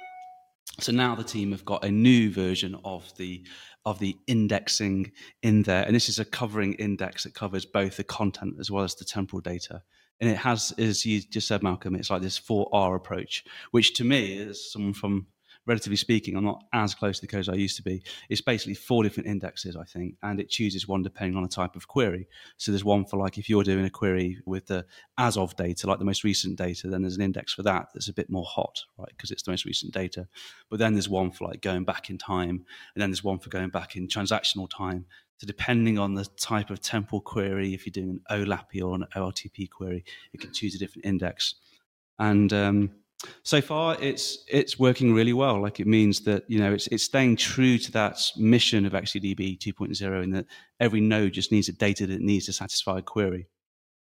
So 0.79 0.91
now 0.91 1.15
the 1.15 1.23
team 1.23 1.51
have 1.51 1.63
got 1.63 1.85
a 1.85 1.91
new 1.91 2.31
version 2.31 2.75
of 2.83 3.15
the 3.17 3.43
of 3.85 3.99
the 3.99 4.17
indexing 4.27 5.11
in 5.43 5.61
there, 5.63 5.83
and 5.83 5.95
this 5.95 6.09
is 6.09 6.19
a 6.19 6.25
covering 6.25 6.73
index 6.73 7.23
that 7.23 7.33
covers 7.33 7.65
both 7.65 7.97
the 7.97 8.03
content 8.03 8.55
as 8.59 8.71
well 8.71 8.83
as 8.83 8.95
the 8.95 9.05
temporal 9.05 9.41
data. 9.41 9.81
And 10.19 10.29
it 10.29 10.37
has, 10.37 10.73
as 10.77 11.05
you 11.05 11.21
just 11.21 11.47
said, 11.47 11.61
Malcolm, 11.61 11.93
it's 11.95 12.09
like 12.09 12.21
this 12.21 12.39
4R 12.39 12.95
approach, 12.95 13.43
which 13.71 13.93
to 13.95 14.03
me, 14.03 14.39
as 14.47 14.71
someone 14.71 14.93
from 14.93 15.27
relatively 15.65 15.97
speaking, 15.97 16.35
I'm 16.35 16.45
not 16.45 16.63
as 16.73 16.93
close 16.93 17.19
to 17.19 17.25
the 17.25 17.31
code 17.31 17.41
as 17.41 17.49
I 17.49 17.55
used 17.55 17.77
to 17.77 17.83
be. 17.83 18.03
It's 18.29 18.41
basically 18.41 18.75
four 18.75 19.03
different 19.03 19.27
indexes, 19.27 19.75
I 19.75 19.83
think, 19.83 20.15
and 20.23 20.39
it 20.39 20.49
chooses 20.49 20.87
one 20.87 21.01
depending 21.01 21.35
on 21.35 21.43
the 21.43 21.49
type 21.49 21.75
of 21.75 21.87
query. 21.87 22.27
So 22.57 22.71
there's 22.71 22.83
one 22.83 23.05
for 23.05 23.17
like 23.17 23.37
if 23.37 23.49
you're 23.49 23.63
doing 23.63 23.85
a 23.85 23.89
query 23.89 24.39
with 24.45 24.67
the 24.67 24.85
as 25.17 25.37
of 25.37 25.55
data, 25.55 25.87
like 25.87 25.99
the 25.99 26.05
most 26.05 26.23
recent 26.23 26.57
data, 26.57 26.87
then 26.87 27.01
there's 27.01 27.15
an 27.15 27.23
index 27.23 27.53
for 27.53 27.63
that 27.63 27.87
that's 27.93 28.09
a 28.09 28.13
bit 28.13 28.29
more 28.29 28.45
hot, 28.45 28.83
right? 28.97 29.09
Because 29.09 29.31
it's 29.31 29.43
the 29.43 29.51
most 29.51 29.65
recent 29.65 29.93
data. 29.93 30.27
But 30.69 30.79
then 30.79 30.93
there's 30.93 31.09
one 31.09 31.31
for 31.31 31.47
like 31.47 31.61
going 31.61 31.83
back 31.83 32.09
in 32.09 32.17
time, 32.17 32.65
and 32.95 33.01
then 33.01 33.09
there's 33.09 33.23
one 33.23 33.39
for 33.39 33.49
going 33.49 33.69
back 33.69 33.95
in 33.95 34.07
transactional 34.07 34.69
time. 34.69 35.05
So 35.37 35.47
depending 35.47 35.99
on 35.99 36.13
the 36.13 36.25
type 36.39 36.69
of 36.69 36.81
temporal 36.81 37.21
query, 37.21 37.73
if 37.73 37.85
you're 37.85 37.91
doing 37.91 38.21
an 38.29 38.45
OLAPI 38.45 38.81
or 38.81 38.95
an 38.95 39.05
OLTP 39.15 39.69
query, 39.69 40.05
you 40.31 40.39
can 40.39 40.53
choose 40.53 40.75
a 40.75 40.79
different 40.79 41.05
index. 41.05 41.55
And 42.19 42.53
um, 42.53 42.91
so 43.43 43.61
far 43.61 43.97
it's 44.01 44.43
it's 44.47 44.79
working 44.79 45.13
really 45.13 45.33
well. 45.33 45.61
Like 45.61 45.79
it 45.79 45.87
means 45.87 46.21
that 46.21 46.43
you 46.47 46.59
know 46.59 46.73
it's 46.73 46.87
it's 46.87 47.03
staying 47.03 47.37
true 47.37 47.77
to 47.77 47.91
that 47.93 48.19
mission 48.37 48.85
of 48.85 48.93
XTDB 48.93 49.57
2.0 49.59 50.23
in 50.23 50.31
that 50.31 50.45
every 50.79 51.01
node 51.01 51.33
just 51.33 51.51
needs 51.51 51.67
the 51.67 51.73
data 51.73 52.05
that 52.07 52.15
it 52.15 52.21
needs 52.21 52.45
to 52.45 52.53
satisfy 52.53 52.99
a 52.99 53.01
query. 53.01 53.47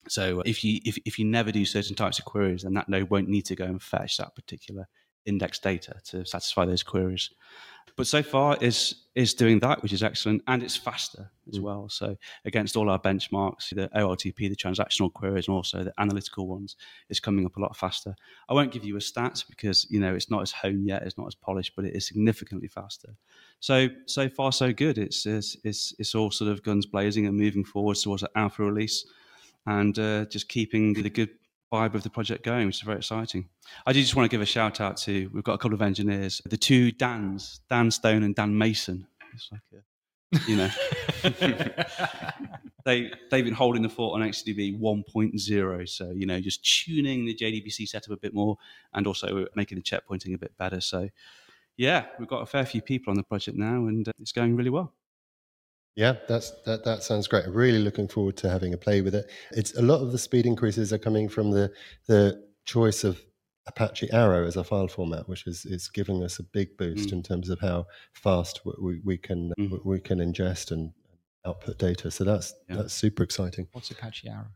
So 0.07 0.39
uh, 0.39 0.43
if 0.45 0.63
you 0.63 0.79
if, 0.85 0.97
if 1.05 1.19
you 1.19 1.25
never 1.25 1.51
do 1.51 1.65
certain 1.65 1.95
types 1.95 2.19
of 2.19 2.25
queries 2.25 2.63
then 2.63 2.73
that 2.73 2.89
node 2.89 3.09
won't 3.09 3.29
need 3.29 3.45
to 3.45 3.55
go 3.55 3.65
and 3.65 3.81
fetch 3.81 4.17
that 4.17 4.35
particular 4.35 4.87
index 5.25 5.59
data 5.59 5.95
to 6.05 6.25
satisfy 6.25 6.65
those 6.65 6.83
queries 6.83 7.29
but 7.95 8.07
so 8.07 8.23
far 8.23 8.57
is 8.61 8.95
is 9.15 9.35
doing 9.35 9.59
that, 9.59 9.83
which 9.83 9.93
is 9.93 10.01
excellent, 10.01 10.41
and 10.47 10.63
it's 10.63 10.75
faster 10.75 11.29
as 11.47 11.59
mm. 11.59 11.61
well. 11.61 11.87
So 11.87 12.17
against 12.45 12.75
all 12.75 12.89
our 12.89 12.97
benchmarks, 12.99 13.69
the 13.69 13.87
OLTP, 13.95 14.49
the 14.49 14.55
transactional 14.55 15.13
queries, 15.13 15.47
and 15.47 15.55
also 15.55 15.83
the 15.83 15.93
analytical 15.99 16.47
ones, 16.47 16.75
is 17.09 17.19
coming 17.19 17.45
up 17.45 17.55
a 17.55 17.59
lot 17.59 17.75
faster. 17.75 18.15
I 18.49 18.53
won't 18.53 18.71
give 18.71 18.83
you 18.83 18.97
a 18.97 19.01
stat 19.01 19.43
because 19.47 19.85
you 19.91 19.99
know 19.99 20.15
it's 20.15 20.31
not 20.31 20.41
as 20.41 20.51
home 20.51 20.87
yet, 20.87 21.03
it's 21.03 21.17
not 21.17 21.27
as 21.27 21.35
polished, 21.35 21.75
but 21.75 21.85
it 21.85 21.95
is 21.95 22.07
significantly 22.07 22.67
faster. 22.67 23.15
So 23.59 23.87
so 24.07 24.27
far 24.27 24.51
so 24.51 24.73
good. 24.73 24.97
It's 24.97 25.25
it's 25.25 25.55
it's, 25.63 25.93
it's 25.99 26.15
all 26.15 26.31
sort 26.31 26.51
of 26.51 26.63
guns 26.63 26.85
blazing 26.87 27.27
and 27.27 27.37
moving 27.37 27.63
forward 27.63 27.97
towards 27.97 28.23
an 28.23 28.29
alpha 28.35 28.63
release, 28.63 29.05
and 29.67 29.97
uh, 29.99 30.25
just 30.25 30.49
keeping 30.49 30.93
the 30.93 31.09
good 31.09 31.29
vibe 31.73 31.95
of 31.95 32.03
the 32.03 32.09
project 32.09 32.43
going, 32.43 32.67
which 32.67 32.77
is 32.77 32.81
very 32.81 32.97
exciting. 32.97 33.49
I 33.85 33.93
do 33.93 34.01
just 34.01 34.15
want 34.15 34.29
to 34.29 34.33
give 34.33 34.41
a 34.41 34.45
shout 34.45 34.79
out 34.79 34.97
to 34.97 35.29
we've 35.33 35.43
got 35.43 35.53
a 35.53 35.57
couple 35.57 35.73
of 35.73 35.81
engineers, 35.81 36.41
the 36.45 36.57
two 36.57 36.91
Dans, 36.91 37.59
Dan 37.69 37.89
Stone 37.89 38.23
and 38.23 38.35
Dan 38.35 38.55
Mason. 38.55 39.07
It's 39.33 39.49
like 39.51 39.61
a, 39.73 40.39
you 40.47 40.55
know, 40.55 40.69
they 42.85 43.11
they've 43.31 43.43
been 43.43 43.53
holding 43.53 43.81
the 43.81 43.89
fort 43.89 44.21
on 44.21 44.27
XTDB 44.27 44.79
1.0. 44.79 45.89
So 45.89 46.11
you 46.11 46.25
know, 46.27 46.39
just 46.39 46.63
tuning 46.63 47.25
the 47.25 47.35
JDBC 47.35 47.87
setup 47.87 48.11
a 48.11 48.17
bit 48.17 48.33
more, 48.33 48.57
and 48.93 49.07
also 49.07 49.47
making 49.55 49.77
the 49.77 49.83
checkpointing 49.83 50.35
a 50.35 50.37
bit 50.37 50.55
better. 50.57 50.79
So 50.79 51.09
yeah, 51.75 52.05
we've 52.19 52.27
got 52.27 52.41
a 52.41 52.45
fair 52.45 52.65
few 52.65 52.81
people 52.81 53.09
on 53.09 53.17
the 53.17 53.23
project 53.23 53.57
now, 53.57 53.87
and 53.87 54.07
uh, 54.07 54.11
it's 54.19 54.31
going 54.31 54.55
really 54.55 54.69
well. 54.69 54.93
Yeah, 55.95 56.15
that's 56.27 56.51
that. 56.65 56.83
That 56.85 57.03
sounds 57.03 57.27
great. 57.27 57.47
Really 57.47 57.79
looking 57.79 58.07
forward 58.07 58.35
to 58.37 58.49
having 58.49 58.73
a 58.73 58.77
play 58.77 59.01
with 59.01 59.13
it. 59.13 59.29
It's 59.51 59.77
a 59.77 59.81
lot 59.81 60.01
of 60.01 60.11
the 60.11 60.17
speed 60.17 60.45
increases 60.45 60.91
are 60.91 60.97
coming 60.97 61.29
from 61.29 61.51
the 61.51 61.71
the 62.07 62.43
choice 62.65 63.03
of 63.03 63.21
Apache 63.67 64.11
Arrow 64.11 64.45
as 64.45 64.55
a 64.55 64.63
file 64.63 64.87
format, 64.87 65.29
which 65.29 65.45
is 65.45 65.65
is 65.65 65.89
giving 65.89 66.23
us 66.23 66.39
a 66.39 66.43
big 66.43 66.77
boost 66.77 67.09
mm. 67.09 67.13
in 67.13 67.23
terms 67.23 67.49
of 67.49 67.59
how 67.59 67.85
fast 68.13 68.61
we, 68.65 69.01
we 69.03 69.17
can 69.17 69.51
mm. 69.59 69.85
we 69.85 69.99
can 69.99 70.17
ingest 70.17 70.71
and 70.71 70.93
output 71.45 71.77
data. 71.77 72.09
So 72.09 72.23
that's 72.23 72.53
yeah. 72.67 72.77
that's 72.77 72.93
super 72.93 73.23
exciting. 73.23 73.67
What's 73.71 73.91
Apache 73.91 74.27
Arrow? 74.27 74.47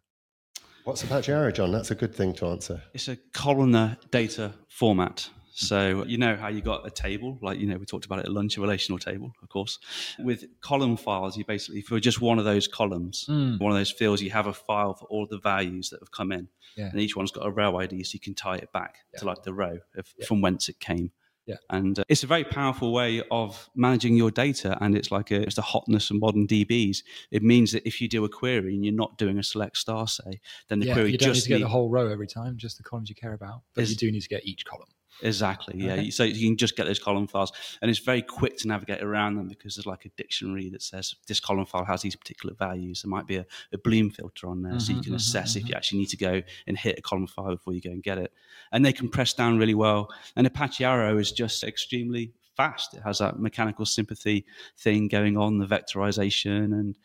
What's 0.85 1.03
Apache 1.03 1.31
Arrow, 1.31 1.51
John? 1.51 1.71
That's 1.71 1.91
a 1.91 1.95
good 1.95 2.15
thing 2.15 2.33
to 2.35 2.47
answer. 2.47 2.81
It's 2.93 3.09
a 3.09 3.17
columnar 3.33 3.97
data 4.09 4.53
format. 4.69 5.29
So 5.59 6.03
you 6.05 6.19
know 6.19 6.35
how 6.35 6.49
you 6.49 6.61
got 6.61 6.85
a 6.85 6.91
table, 6.91 7.39
like 7.41 7.59
you 7.59 7.65
know 7.65 7.77
we 7.77 7.85
talked 7.87 8.05
about 8.05 8.19
it 8.19 8.25
at 8.25 8.31
lunch, 8.31 8.57
a 8.57 8.61
relational 8.61 8.99
table, 8.99 9.31
of 9.41 9.49
course. 9.49 9.79
With 10.19 10.45
column 10.61 10.97
files, 10.97 11.35
you 11.35 11.45
basically 11.45 11.81
for 11.81 11.99
just 11.99 12.21
one 12.21 12.37
of 12.37 12.45
those 12.45 12.67
columns, 12.67 13.25
mm. 13.27 13.59
one 13.59 13.71
of 13.71 13.77
those 13.77 13.89
fields, 13.89 14.21
you 14.21 14.29
have 14.29 14.45
a 14.45 14.53
file 14.53 14.93
for 14.93 15.05
all 15.05 15.25
the 15.25 15.39
values 15.39 15.89
that 15.89 15.99
have 15.99 16.11
come 16.11 16.31
in, 16.31 16.47
yeah. 16.75 16.89
and 16.91 16.99
each 16.99 17.15
one's 17.15 17.31
got 17.31 17.43
a 17.43 17.49
row 17.49 17.75
ID, 17.79 18.03
so 18.03 18.11
you 18.13 18.19
can 18.19 18.35
tie 18.35 18.57
it 18.57 18.71
back 18.71 18.97
yeah. 19.11 19.19
to 19.19 19.25
like 19.25 19.41
the 19.41 19.53
row 19.53 19.79
of, 19.97 20.13
yeah. 20.15 20.27
from 20.27 20.41
whence 20.41 20.69
it 20.69 20.79
came. 20.79 21.09
Yeah. 21.47 21.55
And 21.69 21.97
uh, 21.97 22.03
it's 22.09 22.23
a 22.23 22.27
very 22.27 22.43
powerful 22.43 22.93
way 22.93 23.23
of 23.31 23.69
managing 23.73 24.15
your 24.17 24.29
data. 24.29 24.77
And 24.81 24.95
it's 24.95 25.11
like 25.11 25.31
a, 25.31 25.41
it's 25.41 25.55
the 25.55 25.61
hotness 25.61 26.11
of 26.11 26.19
modern 26.19 26.45
DBs. 26.45 26.97
It 27.31 27.41
means 27.41 27.71
that 27.71 27.87
if 27.87 28.01
you 28.01 28.09
do 28.09 28.25
a 28.25 28.29
query 28.29 28.75
and 28.75 28.83
you're 28.83 28.93
not 28.93 29.17
doing 29.17 29.39
a 29.39 29.43
select 29.43 29.77
star, 29.77 30.07
say, 30.07 30.41
then 30.67 30.79
the 30.79 30.87
yeah, 30.87 30.93
query 30.93 31.13
you 31.13 31.17
don't 31.17 31.33
just 31.33 31.37
need 31.37 31.43
to 31.43 31.49
get 31.49 31.55
need, 31.59 31.63
the 31.63 31.69
whole 31.69 31.89
row 31.89 32.11
every 32.11 32.27
time, 32.27 32.57
just 32.57 32.75
the 32.75 32.83
columns 32.83 33.07
you 33.07 33.15
care 33.15 33.33
about. 33.33 33.61
But 33.73 33.87
you 33.87 33.95
do 33.95 34.11
need 34.11 34.23
to 34.23 34.29
get 34.29 34.45
each 34.45 34.65
column. 34.65 34.89
Exactly. 35.21 35.75
Yeah. 35.77 35.93
Okay. 35.93 36.09
So 36.09 36.23
you 36.23 36.47
can 36.47 36.57
just 36.57 36.75
get 36.75 36.85
those 36.85 36.99
column 36.99 37.27
files, 37.27 37.51
and 37.81 37.89
it's 37.89 37.99
very 37.99 38.21
quick 38.21 38.57
to 38.57 38.67
navigate 38.67 39.01
around 39.01 39.35
them 39.35 39.47
because 39.47 39.75
there's 39.75 39.85
like 39.85 40.05
a 40.05 40.09
dictionary 40.09 40.69
that 40.69 40.81
says 40.81 41.15
this 41.27 41.39
column 41.39 41.65
file 41.65 41.85
has 41.85 42.01
these 42.01 42.15
particular 42.15 42.55
values. 42.55 43.01
There 43.01 43.09
might 43.09 43.27
be 43.27 43.37
a, 43.37 43.45
a 43.73 43.77
Bloom 43.77 44.09
filter 44.09 44.47
on 44.47 44.61
there, 44.61 44.73
mm-hmm, 44.73 44.79
so 44.79 44.89
you 44.89 44.95
mm-hmm, 44.95 45.03
can 45.03 45.11
mm-hmm, 45.11 45.17
assess 45.17 45.51
mm-hmm. 45.51 45.65
if 45.65 45.69
you 45.69 45.75
actually 45.75 45.99
need 45.99 46.09
to 46.09 46.17
go 46.17 46.41
and 46.67 46.77
hit 46.77 46.99
a 46.99 47.01
column 47.01 47.27
file 47.27 47.49
before 47.49 47.73
you 47.73 47.81
go 47.81 47.91
and 47.91 48.03
get 48.03 48.17
it. 48.17 48.31
And 48.71 48.85
they 48.85 48.93
compress 48.93 49.33
down 49.33 49.57
really 49.57 49.75
well. 49.75 50.09
And 50.35 50.45
Apache 50.45 50.83
Arrow 50.83 51.17
is 51.17 51.31
just 51.31 51.63
extremely 51.63 52.33
fast. 52.55 52.93
It 52.93 53.03
has 53.03 53.19
that 53.19 53.39
mechanical 53.39 53.85
sympathy 53.85 54.45
thing 54.77 55.07
going 55.07 55.37
on, 55.37 55.57
the 55.57 55.65
vectorization, 55.65 56.65
and 56.65 56.97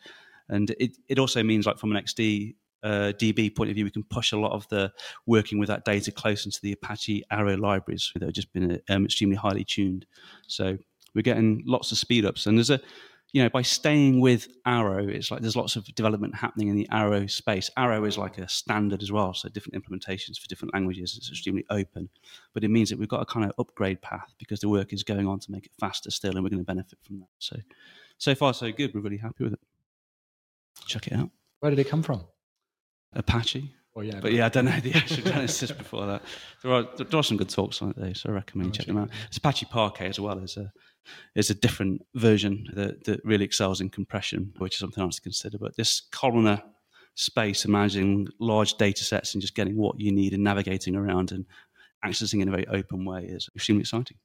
and 0.49 0.71
it, 0.79 0.97
it 1.07 1.19
also 1.19 1.41
means 1.41 1.65
like 1.65 1.79
from 1.79 1.95
an 1.95 2.03
XD 2.03 2.55
uh, 2.83 3.13
DB 3.17 3.55
point 3.55 3.69
of 3.69 3.75
view, 3.75 3.85
we 3.85 3.91
can 3.91 4.03
push 4.03 4.31
a 4.31 4.37
lot 4.37 4.51
of 4.51 4.67
the 4.69 4.91
working 5.25 5.59
with 5.59 5.67
that 5.69 5.85
data 5.85 6.11
close 6.11 6.45
into 6.45 6.59
the 6.61 6.73
Apache 6.73 7.23
Arrow 7.31 7.57
libraries 7.57 8.11
that 8.15 8.23
have 8.23 8.33
just 8.33 8.51
been 8.53 8.79
um, 8.89 9.05
extremely 9.05 9.35
highly 9.35 9.63
tuned. 9.63 10.05
So 10.47 10.77
we're 11.15 11.21
getting 11.21 11.63
lots 11.65 11.91
of 11.91 11.97
speed 11.97 12.25
ups, 12.25 12.45
and 12.45 12.57
there's 12.57 12.69
a 12.69 12.81
you 13.33 13.41
know, 13.41 13.49
by 13.49 13.63
staying 13.63 14.19
with 14.19 14.47
Arrow, 14.63 15.07
it's 15.07 15.31
like 15.31 15.41
there's 15.41 15.55
lots 15.55 15.75
of 15.75 15.85
development 15.95 16.35
happening 16.35 16.67
in 16.67 16.75
the 16.75 16.87
Arrow 16.91 17.25
space. 17.25 17.67
Arrow 17.75 18.05
is 18.05 18.15
like 18.15 18.37
a 18.37 18.47
standard 18.47 19.01
as 19.01 19.11
well, 19.11 19.33
so 19.33 19.49
different 19.49 19.83
implementations 19.83 20.37
for 20.39 20.47
different 20.47 20.71
languages. 20.75 21.15
It's 21.17 21.31
extremely 21.31 21.65
open, 21.71 22.09
but 22.53 22.63
it 22.63 22.67
means 22.67 22.91
that 22.91 22.99
we've 22.99 23.09
got 23.09 23.23
a 23.23 23.25
kind 23.25 23.43
of 23.43 23.53
upgrade 23.57 24.03
path 24.03 24.31
because 24.37 24.59
the 24.59 24.69
work 24.69 24.93
is 24.93 25.03
going 25.03 25.27
on 25.27 25.39
to 25.39 25.51
make 25.51 25.65
it 25.65 25.71
faster 25.79 26.11
still, 26.11 26.35
and 26.35 26.43
we're 26.43 26.51
going 26.51 26.61
to 26.61 26.65
benefit 26.65 26.99
from 27.01 27.21
that. 27.21 27.29
So, 27.39 27.57
so 28.19 28.35
far 28.35 28.53
so 28.53 28.71
good. 28.71 28.93
We're 28.93 29.01
really 29.01 29.17
happy 29.17 29.45
with 29.45 29.53
it. 29.53 29.59
Check 30.85 31.07
it 31.07 31.13
out. 31.13 31.31
Where 31.59 31.71
did 31.71 31.79
it 31.79 31.89
come 31.89 32.03
from? 32.03 32.25
Apache. 33.15 33.73
Oh, 33.95 34.01
yeah, 34.01 34.19
but 34.19 34.33
yeah, 34.33 34.47
I 34.47 34.49
don't 34.49 34.65
know 34.65 34.79
the 34.79 34.93
actual 34.93 35.23
genesis 35.31 35.71
before 35.71 36.07
that. 36.07 36.23
There 36.63 36.73
are 36.73 36.87
there 36.97 37.19
are 37.19 37.23
some 37.23 37.37
good 37.37 37.49
talks 37.49 37.81
on 37.81 37.91
it 37.91 37.95
though, 37.95 38.13
so 38.13 38.29
I 38.29 38.31
recommend 38.33 38.65
oh, 38.65 38.69
you 38.69 38.71
oh, 38.71 38.77
check 38.77 38.87
them 38.87 38.97
out. 38.97 39.09
It's 39.27 39.37
Apache 39.37 39.67
Parquet 39.67 40.07
as 40.07 40.19
well 40.19 40.39
as 40.39 40.57
a 40.57 40.71
is 41.35 41.49
a 41.49 41.53
different 41.53 42.05
version 42.15 42.67
that, 42.73 43.03
that 43.03 43.23
really 43.23 43.45
excels 43.45 43.81
in 43.81 43.89
compression, 43.89 44.53
which 44.57 44.75
is 44.75 44.79
something 44.79 45.03
else 45.03 45.17
to 45.17 45.21
consider. 45.21 45.57
But 45.57 45.75
this 45.75 46.01
columnar 46.11 46.63
space, 47.15 47.67
managing 47.67 48.27
large 48.39 48.75
data 48.75 49.03
sets 49.03 49.33
and 49.33 49.41
just 49.41 49.55
getting 49.55 49.77
what 49.77 49.99
you 49.99 50.11
need 50.11 50.33
and 50.33 50.43
navigating 50.43 50.95
around 50.95 51.31
and 51.31 51.45
accessing 52.03 52.41
in 52.41 52.47
a 52.47 52.51
very 52.51 52.67
open 52.67 53.05
way 53.05 53.25
is 53.25 53.49
extremely 53.55 53.81
exciting. 53.81 54.17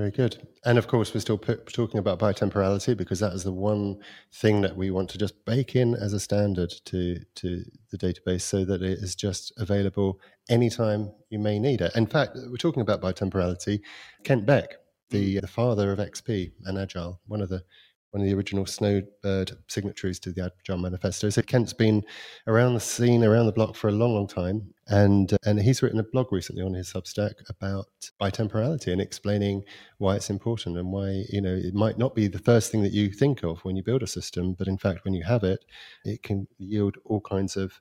Very 0.00 0.12
good. 0.12 0.48
And 0.64 0.78
of 0.78 0.88
course, 0.88 1.12
we're 1.12 1.20
still 1.20 1.36
p- 1.36 1.56
talking 1.74 1.98
about 1.98 2.18
bitemporality 2.18 2.96
because 2.96 3.20
that 3.20 3.34
is 3.34 3.44
the 3.44 3.52
one 3.52 4.00
thing 4.32 4.62
that 4.62 4.74
we 4.74 4.90
want 4.90 5.10
to 5.10 5.18
just 5.18 5.44
bake 5.44 5.76
in 5.76 5.94
as 5.94 6.14
a 6.14 6.20
standard 6.20 6.72
to, 6.86 7.18
to 7.34 7.62
the 7.90 7.98
database 7.98 8.40
so 8.40 8.64
that 8.64 8.80
it 8.80 8.98
is 9.00 9.14
just 9.14 9.52
available 9.58 10.18
anytime 10.48 11.12
you 11.28 11.38
may 11.38 11.58
need 11.58 11.82
it. 11.82 11.94
In 11.94 12.06
fact, 12.06 12.38
we're 12.46 12.56
talking 12.56 12.80
about 12.80 13.02
bitemporality. 13.02 13.82
Kent 14.24 14.46
Beck, 14.46 14.76
the, 15.10 15.38
the 15.38 15.46
father 15.46 15.92
of 15.92 15.98
XP 15.98 16.52
and 16.64 16.78
Agile, 16.78 17.20
one 17.26 17.42
of 17.42 17.50
the 17.50 17.62
one 18.10 18.22
of 18.22 18.28
the 18.28 18.34
original 18.34 18.66
Snowbird 18.66 19.52
signatories 19.68 20.18
to 20.20 20.32
the 20.32 20.50
Agile 20.62 20.78
Manifesto. 20.78 21.30
So 21.30 21.42
Kent's 21.42 21.72
been 21.72 22.02
around 22.46 22.74
the 22.74 22.80
scene, 22.80 23.22
around 23.22 23.46
the 23.46 23.52
block 23.52 23.76
for 23.76 23.88
a 23.88 23.92
long, 23.92 24.14
long 24.14 24.26
time, 24.26 24.74
and 24.88 25.36
and 25.44 25.60
he's 25.60 25.82
written 25.82 26.00
a 26.00 26.04
blog 26.04 26.32
recently 26.32 26.62
on 26.62 26.74
his 26.74 26.92
Substack 26.92 27.34
about 27.48 27.86
bitemporality 28.20 28.92
and 28.92 29.00
explaining 29.00 29.62
why 29.98 30.16
it's 30.16 30.30
important 30.30 30.76
and 30.76 30.90
why 30.90 31.24
you 31.28 31.40
know 31.40 31.54
it 31.54 31.74
might 31.74 31.98
not 31.98 32.14
be 32.14 32.26
the 32.26 32.38
first 32.38 32.72
thing 32.72 32.82
that 32.82 32.92
you 32.92 33.12
think 33.12 33.44
of 33.44 33.60
when 33.60 33.76
you 33.76 33.82
build 33.82 34.02
a 34.02 34.08
system, 34.08 34.54
but 34.54 34.66
in 34.66 34.78
fact 34.78 35.04
when 35.04 35.14
you 35.14 35.24
have 35.24 35.44
it, 35.44 35.64
it 36.04 36.22
can 36.22 36.48
yield 36.58 36.96
all 37.04 37.20
kinds 37.20 37.56
of 37.56 37.80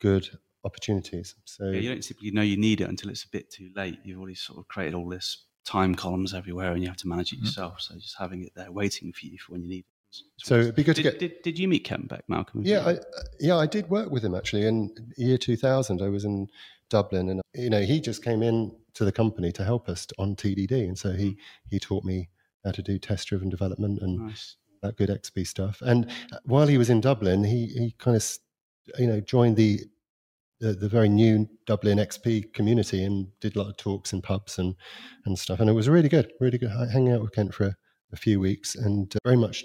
good 0.00 0.28
opportunities. 0.64 1.36
So 1.44 1.70
yeah, 1.70 1.80
you 1.80 1.88
don't 1.90 2.04
simply 2.04 2.30
know 2.30 2.42
you 2.42 2.56
need 2.56 2.80
it 2.80 2.88
until 2.88 3.10
it's 3.10 3.24
a 3.24 3.28
bit 3.28 3.50
too 3.50 3.70
late. 3.76 3.98
You've 4.04 4.18
already 4.18 4.34
sort 4.34 4.58
of 4.58 4.68
created 4.68 4.94
all 4.94 5.08
this 5.08 5.46
time 5.64 5.94
columns 5.94 6.34
everywhere, 6.34 6.72
and 6.72 6.82
you 6.82 6.88
have 6.88 6.96
to 6.98 7.08
manage 7.08 7.32
it 7.32 7.40
Mhm. 7.40 7.44
yourself. 7.44 7.80
So 7.80 7.94
just 7.96 8.16
having 8.18 8.44
it 8.44 8.52
there 8.54 8.72
waiting 8.72 9.12
for 9.12 9.26
you 9.26 9.38
for 9.38 9.52
when 9.52 9.62
you 9.62 9.68
need 9.68 9.78
it. 9.80 10.22
So 10.38 10.58
it'd 10.58 10.74
be 10.74 10.82
good 10.82 10.96
to 10.96 11.02
did, 11.02 11.10
get. 11.12 11.18
did, 11.20 11.42
did 11.42 11.58
you 11.58 11.68
meet 11.68 11.84
Kent 11.84 12.08
Beck, 12.08 12.24
Malcolm? 12.28 12.62
Yeah. 12.64 12.80
I, 12.84 12.94
uh, 12.94 13.00
yeah, 13.38 13.56
I 13.56 13.66
did 13.66 13.88
work 13.88 14.10
with 14.10 14.24
him 14.24 14.34
actually 14.34 14.66
in 14.66 14.90
year 15.16 15.38
2000. 15.38 16.02
I 16.02 16.08
was 16.08 16.24
in 16.24 16.48
Dublin, 16.88 17.28
and 17.28 17.40
you 17.54 17.70
know, 17.70 17.82
he 17.82 18.00
just 18.00 18.24
came 18.24 18.42
in 18.42 18.74
to 18.94 19.04
the 19.04 19.12
company 19.12 19.52
to 19.52 19.64
help 19.64 19.88
us 19.88 20.08
on 20.18 20.34
TDD, 20.34 20.72
and 20.88 20.98
so 20.98 21.12
he 21.12 21.36
he 21.68 21.78
taught 21.78 22.04
me 22.04 22.28
how 22.64 22.72
to 22.72 22.82
do 22.82 22.98
test-driven 22.98 23.48
development 23.48 24.00
and 24.02 24.18
nice. 24.18 24.56
that 24.82 24.96
good 24.96 25.08
XP 25.08 25.46
stuff. 25.46 25.80
And 25.82 26.10
while 26.44 26.66
he 26.66 26.76
was 26.76 26.90
in 26.90 27.00
Dublin, 27.00 27.44
he 27.44 27.66
he 27.66 27.94
kind 27.98 28.16
of 28.16 28.38
you 28.98 29.06
know 29.06 29.20
joined 29.20 29.56
the 29.56 29.80
the, 30.60 30.74
the 30.74 30.88
very 30.88 31.08
new 31.08 31.48
Dublin 31.66 31.98
XP 31.98 32.52
community 32.52 33.02
and 33.04 33.28
did 33.40 33.56
a 33.56 33.58
lot 33.58 33.68
of 33.70 33.76
talks 33.76 34.12
in 34.12 34.22
pubs 34.22 34.58
and 34.58 34.74
and 35.24 35.38
stuff. 35.38 35.60
And 35.60 35.68
it 35.68 35.74
was 35.74 35.88
really 35.88 36.08
good, 36.08 36.32
really 36.40 36.58
good 36.58 36.70
hanging 36.70 37.12
out 37.12 37.22
with 37.22 37.32
Kent 37.32 37.54
for 37.54 37.64
a, 37.64 37.76
a 38.12 38.16
few 38.16 38.38
weeks, 38.38 38.74
and 38.74 39.14
uh, 39.16 39.18
very 39.24 39.36
much 39.36 39.64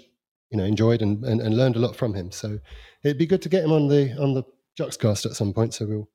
you 0.50 0.58
know 0.58 0.64
enjoyed 0.64 1.02
and, 1.02 1.24
and 1.24 1.40
and 1.40 1.56
learned 1.56 1.76
a 1.76 1.80
lot 1.80 1.96
from 1.96 2.14
him. 2.14 2.30
So 2.32 2.58
it'd 3.04 3.18
be 3.18 3.26
good 3.26 3.42
to 3.42 3.48
get 3.48 3.64
him 3.64 3.72
on 3.72 3.88
the 3.88 4.12
on 4.20 4.34
the 4.34 4.44
Juxcast 4.78 5.26
at 5.26 5.36
some 5.36 5.52
point. 5.52 5.74
So 5.74 5.86
we'll 5.86 6.08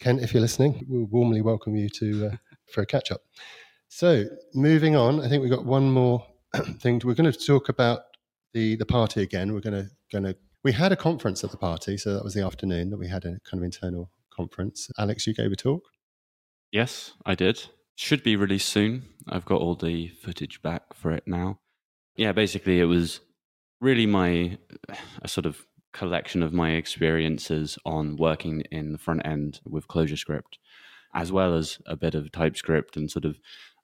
Kent, 0.00 0.22
if 0.22 0.34
you're 0.34 0.40
listening, 0.40 0.84
we'll 0.88 1.06
warmly 1.06 1.40
welcome 1.40 1.76
you 1.76 1.88
to 1.90 2.26
uh, 2.26 2.36
for 2.72 2.82
a 2.82 2.86
catch 2.86 3.10
up. 3.10 3.22
So 3.88 4.24
moving 4.54 4.96
on, 4.96 5.20
I 5.20 5.28
think 5.28 5.42
we've 5.42 5.50
got 5.50 5.64
one 5.64 5.90
more 5.90 6.26
thing. 6.80 7.00
We're 7.04 7.14
going 7.14 7.30
to 7.30 7.38
talk 7.38 7.68
about 7.68 8.00
the 8.52 8.76
the 8.76 8.86
party 8.86 9.22
again. 9.22 9.52
We're 9.52 9.60
going 9.60 9.84
to 9.84 9.90
going 10.10 10.24
to 10.24 10.36
we 10.64 10.72
had 10.72 10.90
a 10.90 10.96
conference 10.96 11.44
at 11.44 11.50
the 11.50 11.56
party, 11.58 11.96
so 11.98 12.14
that 12.14 12.24
was 12.24 12.34
the 12.34 12.44
afternoon 12.44 12.90
that 12.90 12.98
we 12.98 13.06
had 13.06 13.24
a 13.24 13.38
kind 13.48 13.60
of 13.60 13.62
internal 13.62 14.10
conference. 14.34 14.90
Alex, 14.98 15.26
you 15.26 15.34
gave 15.34 15.52
a 15.52 15.56
talk. 15.56 15.82
Yes, 16.72 17.12
I 17.24 17.34
did. 17.34 17.66
Should 17.94 18.24
be 18.24 18.34
released 18.34 18.70
soon. 18.70 19.04
I've 19.28 19.44
got 19.44 19.60
all 19.60 19.76
the 19.76 20.08
footage 20.08 20.62
back 20.62 20.94
for 20.94 21.12
it 21.12 21.24
now. 21.26 21.60
Yeah, 22.16 22.32
basically, 22.32 22.80
it 22.80 22.86
was 22.86 23.20
really 23.80 24.06
my 24.06 24.58
a 25.22 25.28
sort 25.28 25.46
of 25.46 25.66
collection 25.92 26.42
of 26.42 26.52
my 26.52 26.72
experiences 26.72 27.78
on 27.84 28.16
working 28.16 28.62
in 28.72 28.92
the 28.92 28.98
front 28.98 29.24
end 29.24 29.60
with 29.64 29.86
ClojureScript, 29.86 30.58
as 31.14 31.30
well 31.30 31.54
as 31.54 31.78
a 31.86 31.94
bit 31.94 32.14
of 32.14 32.32
TypeScript, 32.32 32.96
and 32.96 33.10
sort 33.10 33.26
of 33.26 33.38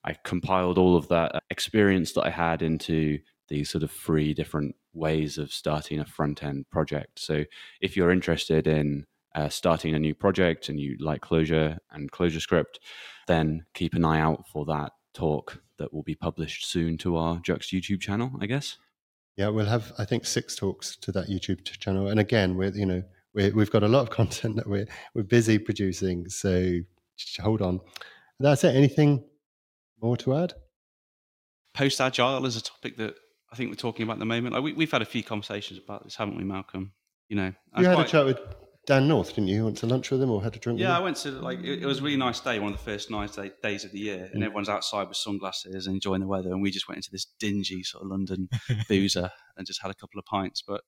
I 0.04 0.16
compiled 0.24 0.78
all 0.78 0.96
of 0.96 1.08
that 1.08 1.42
experience 1.50 2.14
that 2.14 2.26
I 2.26 2.30
had 2.30 2.62
into 2.62 3.18
these 3.48 3.68
sort 3.70 3.84
of 3.84 3.90
three 3.90 4.32
different 4.32 4.74
ways 4.92 5.38
of 5.38 5.52
starting 5.52 5.98
a 6.00 6.04
front 6.04 6.42
end 6.42 6.68
project. 6.70 7.18
So, 7.18 7.44
if 7.80 7.96
you're 7.96 8.10
interested 8.10 8.66
in 8.66 9.06
uh, 9.34 9.48
starting 9.48 9.94
a 9.94 9.98
new 9.98 10.14
project 10.14 10.68
and 10.68 10.80
you 10.80 10.96
like 10.98 11.22
Clojure 11.22 11.78
and 11.90 12.10
ClojureScript, 12.10 12.78
then 13.26 13.64
keep 13.74 13.94
an 13.94 14.04
eye 14.04 14.20
out 14.20 14.48
for 14.48 14.64
that 14.66 14.92
talk 15.14 15.62
that 15.78 15.92
will 15.92 16.02
be 16.02 16.14
published 16.14 16.66
soon 16.66 16.98
to 16.98 17.16
our 17.16 17.38
JUXT 17.38 17.72
YouTube 17.72 18.00
channel, 18.00 18.32
I 18.40 18.46
guess. 18.46 18.76
Yeah, 19.36 19.48
we'll 19.48 19.66
have 19.66 19.92
I 19.98 20.04
think 20.04 20.26
six 20.26 20.54
talks 20.54 20.96
to 20.96 21.12
that 21.12 21.28
YouTube 21.28 21.64
channel, 21.64 22.08
and 22.08 22.20
again, 22.20 22.56
we're 22.56 22.72
you 22.72 22.86
know 22.86 23.02
we 23.32 23.50
we've 23.50 23.70
got 23.70 23.82
a 23.82 23.88
lot 23.88 24.02
of 24.02 24.10
content 24.20 24.56
that 24.56 24.66
we're 24.66 24.86
we're 25.14 25.22
busy 25.22 25.58
producing. 25.58 26.28
So 26.28 26.80
sh- 27.16 27.38
hold 27.38 27.62
on. 27.62 27.80
That's 28.38 28.64
it. 28.64 28.74
Anything 28.74 29.24
more 30.00 30.16
to 30.18 30.34
add? 30.34 30.54
Post 31.74 32.00
agile 32.00 32.44
is 32.46 32.56
a 32.56 32.62
topic 32.62 32.96
that 32.96 33.14
I 33.52 33.56
think 33.56 33.70
we're 33.70 33.74
talking 33.76 34.04
about 34.04 34.14
at 34.14 34.18
the 34.20 34.24
moment. 34.26 34.54
Like 34.54 34.62
we, 34.62 34.72
we've 34.72 34.90
had 34.90 35.02
a 35.02 35.06
few 35.06 35.22
conversations 35.22 35.80
about 35.82 36.04
this, 36.04 36.14
haven't 36.16 36.36
we, 36.36 36.44
Malcolm? 36.44 36.92
You 37.28 37.36
know, 37.36 37.52
You 37.78 37.86
had 37.86 37.94
quite- 37.94 38.06
a 38.06 38.10
chat 38.10 38.24
with 38.26 38.38
Dan 38.86 39.06
North, 39.08 39.28
didn't 39.30 39.48
you? 39.48 39.56
You 39.56 39.64
went 39.66 39.76
to 39.78 39.86
lunch 39.86 40.10
with 40.10 40.22
him 40.22 40.30
or 40.30 40.42
had 40.42 40.56
a 40.56 40.58
drink 40.58 40.80
Yeah, 40.80 40.96
I 40.96 41.00
went 41.00 41.16
to 41.18 41.30
like 41.32 41.60
it, 41.60 41.82
it 41.82 41.86
was 41.86 42.00
a 42.00 42.02
really 42.02 42.16
nice 42.16 42.40
day, 42.40 42.58
one 42.58 42.72
of 42.72 42.78
the 42.78 42.84
first 42.84 43.10
nice 43.10 43.36
day, 43.36 43.50
days 43.62 43.84
of 43.84 43.92
the 43.92 43.98
year, 43.98 44.28
and 44.32 44.42
Mm. 44.42 44.46
everyone's 44.46 44.68
outside 44.68 45.06
with 45.08 45.16
sunglasses 45.16 45.86
and 45.86 45.94
enjoying 45.96 46.20
the 46.20 46.26
weather, 46.26 46.50
and 46.50 46.62
we 46.62 46.70
just 46.70 46.88
went 46.88 46.96
into 46.96 47.10
this 47.12 47.26
dingy 47.38 47.82
sort 47.82 48.04
of 48.04 48.10
London 48.10 48.48
boozer 48.88 49.30
and 49.56 49.66
just 49.66 49.82
had 49.82 49.90
a 49.90 49.94
couple 49.94 50.18
of 50.18 50.24
pints. 50.24 50.62
But 50.66 50.82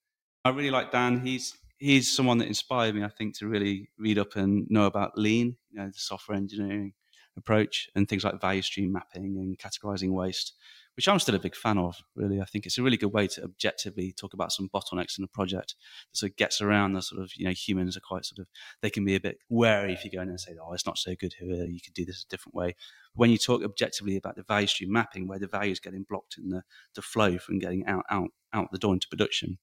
I 0.44 0.50
really 0.50 0.70
like 0.70 0.90
Dan. 0.90 1.20
He's 1.24 1.56
he's 1.78 2.14
someone 2.14 2.38
that 2.38 2.48
inspired 2.48 2.94
me, 2.94 3.02
I 3.04 3.08
think, 3.08 3.36
to 3.38 3.46
really 3.46 3.90
read 3.98 4.18
up 4.18 4.36
and 4.36 4.66
know 4.70 4.86
about 4.86 5.18
lean, 5.18 5.56
you 5.70 5.78
know, 5.80 5.86
the 5.88 5.92
software 5.98 6.36
engineering 6.36 6.94
approach 7.36 7.88
and 7.94 8.08
things 8.08 8.24
like 8.24 8.40
value 8.40 8.62
stream 8.62 8.92
mapping 8.92 9.36
and 9.38 9.58
categorizing 9.58 10.10
waste, 10.12 10.54
which 10.96 11.08
I'm 11.08 11.18
still 11.18 11.34
a 11.34 11.40
big 11.40 11.56
fan 11.56 11.78
of. 11.78 11.96
Really, 12.14 12.40
I 12.40 12.44
think 12.44 12.66
it's 12.66 12.78
a 12.78 12.82
really 12.82 12.96
good 12.96 13.12
way 13.12 13.26
to 13.28 13.44
objectively 13.44 14.12
talk 14.12 14.34
about 14.34 14.52
some 14.52 14.68
bottlenecks 14.74 15.18
in 15.18 15.24
a 15.24 15.28
project. 15.28 15.74
that 16.10 16.16
sort 16.16 16.32
of 16.32 16.36
gets 16.36 16.60
around 16.60 16.92
the 16.92 17.02
sort 17.02 17.22
of 17.22 17.30
you 17.36 17.46
know 17.46 17.52
humans 17.52 17.96
are 17.96 18.00
quite 18.00 18.24
sort 18.24 18.40
of 18.40 18.46
they 18.80 18.90
can 18.90 19.04
be 19.04 19.14
a 19.14 19.20
bit 19.20 19.38
wary 19.48 19.92
if 19.92 20.04
you 20.04 20.10
go 20.10 20.20
in 20.20 20.28
and 20.28 20.40
say, 20.40 20.52
oh, 20.62 20.72
it's 20.72 20.86
not 20.86 20.98
so 20.98 21.14
good 21.18 21.34
here, 21.38 21.64
you 21.66 21.80
could 21.80 21.94
do 21.94 22.04
this 22.04 22.24
a 22.24 22.28
different 22.28 22.54
way. 22.54 22.74
When 23.14 23.30
you 23.30 23.38
talk 23.38 23.62
objectively 23.62 24.16
about 24.16 24.36
the 24.36 24.42
value 24.42 24.66
stream 24.66 24.92
mapping, 24.92 25.28
where 25.28 25.38
the 25.38 25.46
value 25.46 25.72
is 25.72 25.80
getting 25.80 26.04
blocked 26.08 26.36
in 26.38 26.48
the, 26.48 26.62
the 26.94 27.02
flow 27.02 27.38
from 27.38 27.58
getting 27.58 27.86
out, 27.86 28.04
out, 28.10 28.30
out 28.52 28.68
the 28.72 28.78
door 28.78 28.94
into 28.94 29.08
production, 29.08 29.58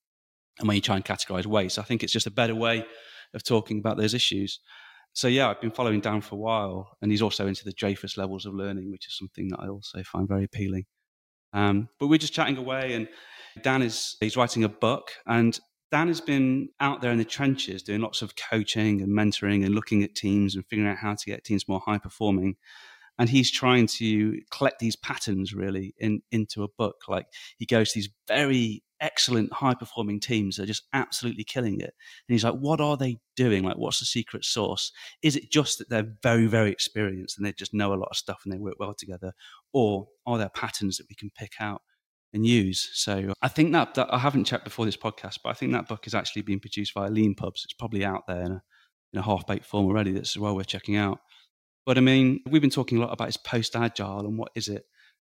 and 0.60 0.68
when 0.68 0.76
you 0.76 0.82
try 0.82 0.96
and 0.96 1.06
categorize 1.06 1.46
waste, 1.46 1.80
I 1.80 1.84
think 1.84 2.04
it's 2.04 2.14
just 2.14 2.28
a 2.28 2.32
better 2.32 2.56
way 2.56 2.86
of 3.34 3.44
talking 3.44 3.80
about 3.80 3.98
those 3.98 4.14
issues. 4.14 4.60
So 5.14 5.28
yeah, 5.28 5.50
I've 5.50 5.62
been 5.62 5.72
following 5.72 6.02
Dan 6.02 6.22
for 6.22 6.36
a 6.36 6.40
while, 6.40 6.98
and 7.02 7.12
he's 7.12 7.22
also 7.22 7.48
into 7.48 7.66
the 7.66 7.74
Dreyfus 7.74 8.18
levels 8.18 8.46
of 8.46 8.54
learning, 8.54 8.92
which 8.92 9.08
is 9.08 9.18
something 9.18 9.48
that 9.50 9.60
I 9.60 9.68
also 9.68 10.04
find 10.04 10.28
very 10.28 10.44
appealing. 10.44 10.86
Um, 11.54 11.90
but 12.00 12.08
we're 12.08 12.20
just 12.20 12.34
chatting 12.34 12.58
away, 12.58 12.94
and 12.94 13.08
Dan 13.64 13.82
is 13.82 14.16
he's 14.20 14.38
writing 14.38 14.64
a 14.64 14.70
book, 14.70 15.12
and 15.26 15.60
Dan 15.92 16.08
has 16.08 16.22
been 16.22 16.70
out 16.80 17.02
there 17.02 17.12
in 17.12 17.18
the 17.18 17.26
trenches 17.26 17.82
doing 17.82 18.02
lots 18.02 18.22
of 18.22 18.36
coaching 18.36 19.02
and 19.02 19.12
mentoring 19.12 19.66
and 19.66 19.74
looking 19.74 20.04
at 20.04 20.16
teams 20.16 20.56
and 20.56 20.66
figuring 20.68 20.90
out 20.90 20.98
how 20.98 21.16
to 21.16 21.26
get 21.26 21.44
teams 21.44 21.68
more 21.68 21.82
high 21.84 21.98
performing. 21.98 22.56
And 23.18 23.28
he's 23.28 23.52
trying 23.52 23.88
to 23.98 24.40
collect 24.50 24.80
these 24.80 24.96
patterns 24.96 25.54
really 25.54 25.94
in, 25.98 26.22
into 26.32 26.64
a 26.64 26.70
book. 26.78 26.96
Like 27.10 27.26
he 27.58 27.66
goes 27.66 27.92
to 27.92 28.00
these 28.00 28.10
very 28.28 28.84
excellent 29.02 29.52
high 29.52 29.74
performing 29.74 30.20
teams 30.20 30.56
that 30.56 30.64
are 30.64 30.68
just 30.68 30.88
absolutely 30.94 31.44
killing 31.44 31.80
it. 31.80 31.94
And 32.28 32.34
he's 32.34 32.44
like, 32.44 32.56
what 32.56 32.80
are 32.80 32.98
they 32.98 33.18
doing? 33.36 33.64
Like, 33.64 33.78
what's 33.78 34.00
the 34.00 34.06
secret 34.06 34.46
sauce? 34.46 34.92
Is 35.22 35.36
it 35.36 35.52
just 35.52 35.80
that 35.80 35.90
they're 35.90 36.16
very, 36.22 36.48
very 36.48 36.72
experienced 36.72 37.38
and 37.38 37.46
they 37.46 37.54
just 37.54 37.74
know 37.74 37.94
a 37.94 37.96
lot 37.96 38.10
of 38.12 38.18
stuff 38.18 38.42
and 38.46 38.54
they 38.54 38.58
work 38.58 38.76
well 38.80 38.94
together? 38.94 39.34
Or 39.74 40.08
are 40.26 40.38
there 40.38 40.50
patterns 40.50 40.98
that 40.98 41.08
we 41.10 41.16
can 41.16 41.30
pick 41.38 41.54
out? 41.60 41.82
and 42.34 42.46
use. 42.46 42.90
So 42.94 43.34
I 43.42 43.48
think 43.48 43.72
that, 43.74 43.96
that 43.96 44.14
I 44.14 44.20
haven't 44.20 44.46
checked 44.46 44.64
before 44.64 44.86
this 44.86 44.98
podcast, 44.98 45.40
but 45.44 45.50
I 45.50 45.54
think 45.54 45.72
that 45.72 45.88
book 45.88 46.06
is 46.06 46.14
actually 46.14 46.44
being 46.44 46.60
produced 46.60 46.94
via 46.94 47.10
Lean 47.10 47.36
Pubs. 47.36 47.64
It's 47.64 47.74
probably 47.74 48.06
out 48.06 48.28
there 48.28 48.42
in 48.42 48.52
a, 48.52 48.62
in 49.14 49.20
a 49.20 49.22
half 49.22 49.48
baked 49.48 49.66
form 49.66 49.86
already. 49.86 50.12
That's 50.12 50.38
well 50.38 50.56
worth 50.56 50.68
checking 50.68 50.96
out. 50.96 51.20
But 51.86 51.98
I 51.98 52.02
mean, 52.02 52.42
we've 52.48 52.62
been 52.62 52.70
talking 52.70 52.98
a 52.98 53.02
lot 53.02 53.14
about 53.14 53.30
his 53.30 53.38
post 53.38 53.76
agile 53.76 54.20
and 54.20 54.38
what 54.38 54.52
is 54.54 54.68
it, 54.68 54.84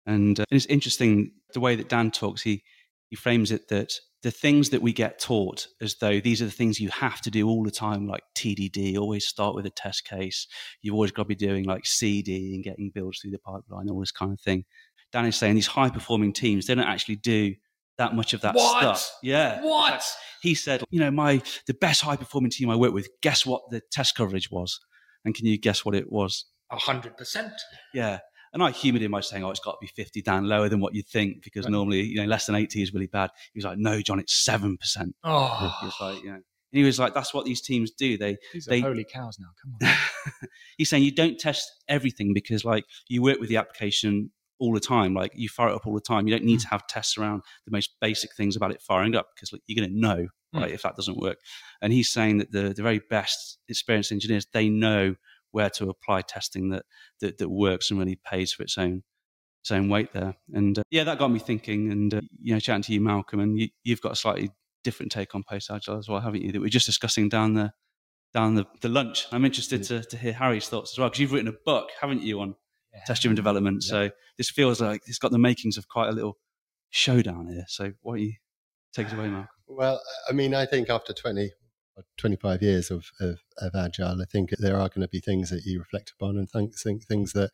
and, 0.05 0.39
uh, 0.39 0.45
and 0.49 0.57
it's 0.57 0.65
interesting 0.65 1.33
the 1.53 1.59
way 1.59 1.75
that 1.75 1.89
Dan 1.89 2.09
talks. 2.09 2.41
He 2.41 2.63
he 3.09 3.15
frames 3.15 3.51
it 3.51 3.67
that 3.69 3.93
the 4.23 4.31
things 4.31 4.69
that 4.71 4.81
we 4.81 4.93
get 4.93 5.19
taught 5.19 5.67
as 5.81 5.95
though 6.01 6.19
these 6.19 6.41
are 6.41 6.45
the 6.45 6.51
things 6.51 6.79
you 6.79 6.89
have 6.89 7.21
to 7.21 7.31
do 7.31 7.47
all 7.47 7.63
the 7.63 7.71
time, 7.71 8.07
like 8.07 8.23
TDD, 8.35 8.97
always 8.97 9.27
start 9.27 9.55
with 9.55 9.65
a 9.65 9.69
test 9.69 10.05
case. 10.05 10.47
You've 10.81 10.95
always 10.95 11.11
got 11.11 11.23
to 11.23 11.27
be 11.27 11.35
doing 11.35 11.65
like 11.65 11.85
CD 11.85 12.55
and 12.55 12.63
getting 12.63 12.91
builds 12.93 13.19
through 13.19 13.31
the 13.31 13.39
pipeline, 13.39 13.89
all 13.89 13.99
this 13.99 14.11
kind 14.11 14.33
of 14.33 14.41
thing. 14.41 14.65
Dan 15.11 15.25
is 15.25 15.35
saying 15.35 15.55
these 15.55 15.67
high 15.67 15.89
performing 15.89 16.33
teams, 16.33 16.65
they 16.65 16.75
don't 16.75 16.85
actually 16.85 17.17
do 17.17 17.53
that 17.97 18.15
much 18.15 18.33
of 18.33 18.41
that 18.41 18.55
What? 18.55 18.79
stuff. 18.97 19.17
Yeah. 19.23 19.61
What? 19.63 20.03
He 20.41 20.55
said, 20.55 20.83
you 20.89 20.99
know, 20.99 21.11
my 21.11 21.41
the 21.67 21.73
best 21.73 22.01
high 22.01 22.15
performing 22.15 22.51
team 22.51 22.69
I 22.69 22.75
work 22.75 22.93
with, 22.93 23.07
guess 23.21 23.45
what 23.45 23.69
the 23.69 23.81
test 23.91 24.15
coverage 24.15 24.51
was? 24.51 24.79
And 25.25 25.33
can 25.35 25.45
you 25.45 25.57
guess 25.57 25.85
what 25.85 25.95
it 25.95 26.11
was? 26.11 26.45
A 26.71 26.77
hundred 26.77 27.17
percent. 27.17 27.53
Yeah. 27.93 28.19
And 28.57 28.63
I 28.63 28.71
humoured 28.71 29.03
him 29.03 29.11
by 29.11 29.19
saying, 29.19 29.43
oh, 29.43 29.51
it's 29.51 29.59
got 29.59 29.73
to 29.73 29.77
be 29.79 29.85
50 29.85 30.23
down 30.23 30.49
lower 30.49 30.67
than 30.67 30.79
what 30.79 30.95
you'd 30.95 31.07
think 31.07 31.43
because 31.43 31.65
Right. 31.65 31.71
normally, 31.71 32.01
you 32.01 32.15
know, 32.15 32.25
less 32.25 32.47
than 32.47 32.55
80 32.55 32.81
is 32.81 32.91
really 32.91 33.05
bad. 33.05 33.29
He 33.53 33.59
was 33.59 33.65
like, 33.65 33.77
no, 33.77 34.01
John, 34.01 34.19
it's 34.19 34.33
7%. 34.43 34.77
He 35.05 35.13
Oh, 35.23 35.79
was 35.83 35.93
like, 36.01 36.23
you 36.23 36.29
know, 36.29 36.35
and 36.37 36.43
he 36.71 36.83
was 36.83 36.97
like, 36.97 37.13
that's 37.13 37.35
what 37.35 37.45
these 37.45 37.61
teams 37.61 37.91
do. 37.91 38.17
They 38.17 38.37
these 38.53 38.67
are 38.67 38.71
they- 38.71 38.79
holy 38.81 39.03
cows 39.05 39.37
now. 39.39 39.49
Come 39.61 39.75
on. 39.79 39.93
he's 40.79 40.89
saying 40.89 41.03
you 41.03 41.11
don't 41.13 41.37
test 41.37 41.71
everything 41.87 42.33
because 42.33 42.65
like 42.65 42.83
you 43.07 43.21
work 43.21 43.39
with 43.39 43.49
the 43.49 43.57
application 43.57 44.31
all 44.59 44.73
the 44.73 44.79
time 44.79 45.13
like 45.13 45.31
you 45.35 45.47
fire 45.47 45.69
it 45.69 45.75
up 45.75 45.85
all 45.85 45.93
the 45.93 46.01
time 46.01 46.27
you 46.27 46.33
don't 46.35 46.43
need 46.43 46.59
to 46.59 46.67
have 46.67 46.87
tests 46.87 47.15
around 47.15 47.43
the 47.65 47.71
most 47.71 47.91
basic 48.01 48.33
things 48.35 48.55
about 48.55 48.71
it 48.71 48.81
firing 48.81 49.15
up 49.15 49.27
because 49.35 49.53
like, 49.53 49.61
you're 49.67 49.79
going 49.79 49.93
to 49.93 49.99
know 49.99 50.27
Mm. 50.55 50.61
right 50.61 50.71
if 50.71 50.81
that 50.83 50.95
doesn't 50.95 51.17
work 51.17 51.37
and 51.81 51.91
he's 51.91 52.09
saying 52.09 52.37
that 52.37 52.53
the, 52.53 52.73
the 52.73 52.81
very 52.81 53.01
best 53.09 53.57
experienced 53.67 54.13
engineers 54.13 54.47
they 54.53 54.69
know 54.69 55.13
where 55.51 55.69
to 55.69 55.89
apply 55.89 56.21
testing 56.21 56.69
that 56.69 56.85
that, 57.21 57.37
that 57.37 57.49
works 57.49 57.89
and 57.89 57.99
really 57.99 58.19
pays 58.25 58.53
for 58.53 58.63
its 58.63 58.77
own 58.77 59.03
its 59.63 59.71
own 59.71 59.89
weight 59.89 60.13
there 60.13 60.35
and 60.53 60.79
uh, 60.79 60.83
yeah 60.91 61.03
that 61.03 61.17
got 61.17 61.29
me 61.29 61.39
thinking 61.39 61.91
and 61.91 62.13
uh, 62.13 62.21
you 62.41 62.53
know 62.53 62.59
chatting 62.59 62.83
to 62.83 62.93
you 62.93 63.01
malcolm 63.01 63.39
and 63.39 63.59
you, 63.59 63.67
you've 63.83 64.01
got 64.01 64.11
a 64.11 64.15
slightly 64.15 64.49
different 64.83 65.11
take 65.11 65.33
on 65.35 65.43
post 65.43 65.69
agile 65.71 65.97
as 65.97 66.07
well 66.07 66.21
haven't 66.21 66.41
you 66.41 66.51
that 66.51 66.61
we're 66.61 66.69
just 66.69 66.85
discussing 66.85 67.27
down 67.27 67.53
the 67.53 67.71
down 68.33 68.55
the, 68.55 68.65
the 68.81 68.89
lunch. 68.89 69.25
I'm 69.31 69.45
interested 69.45 69.83
to, 69.83 70.03
to 70.03 70.17
hear 70.17 70.33
Harry's 70.33 70.67
thoughts 70.69 70.93
as 70.93 70.99
well 70.99 71.09
because 71.09 71.19
you've 71.19 71.31
written 71.31 71.47
a 71.47 71.55
book, 71.65 71.89
haven't 71.99 72.21
you, 72.21 72.39
on 72.41 72.55
Yeah. 72.93 72.99
test 73.05 73.21
driven 73.21 73.35
development? 73.35 73.83
Yeah. 73.85 73.89
So 73.89 74.09
this 74.37 74.49
feels 74.49 74.81
like 74.81 75.01
it's 75.07 75.17
got 75.17 75.31
the 75.31 75.39
makings 75.39 75.77
of 75.77 75.87
quite 75.87 76.09
a 76.09 76.11
little 76.11 76.37
showdown 76.89 77.47
here. 77.47 77.65
So 77.67 77.93
why 78.01 78.13
don't 78.13 78.21
you 78.25 78.33
take 78.93 79.07
it 79.07 79.13
away, 79.13 79.29
Malcolm? 79.29 79.49
Well, 79.67 80.01
I 80.29 80.33
mean, 80.33 80.53
I 80.53 80.65
think 80.65 80.89
after 80.89 81.13
20 81.13 81.51
25 82.17 82.61
years 82.61 82.91
of, 82.91 83.09
of, 83.19 83.39
of 83.57 83.75
agile, 83.75 84.21
I 84.21 84.25
think 84.25 84.51
there 84.59 84.75
are 84.75 84.89
going 84.89 85.01
to 85.01 85.07
be 85.07 85.19
things 85.19 85.49
that 85.49 85.63
you 85.65 85.79
reflect 85.79 86.11
upon 86.11 86.37
and 86.37 86.49
think, 86.49 86.77
think 86.77 87.05
things 87.05 87.33
that 87.33 87.51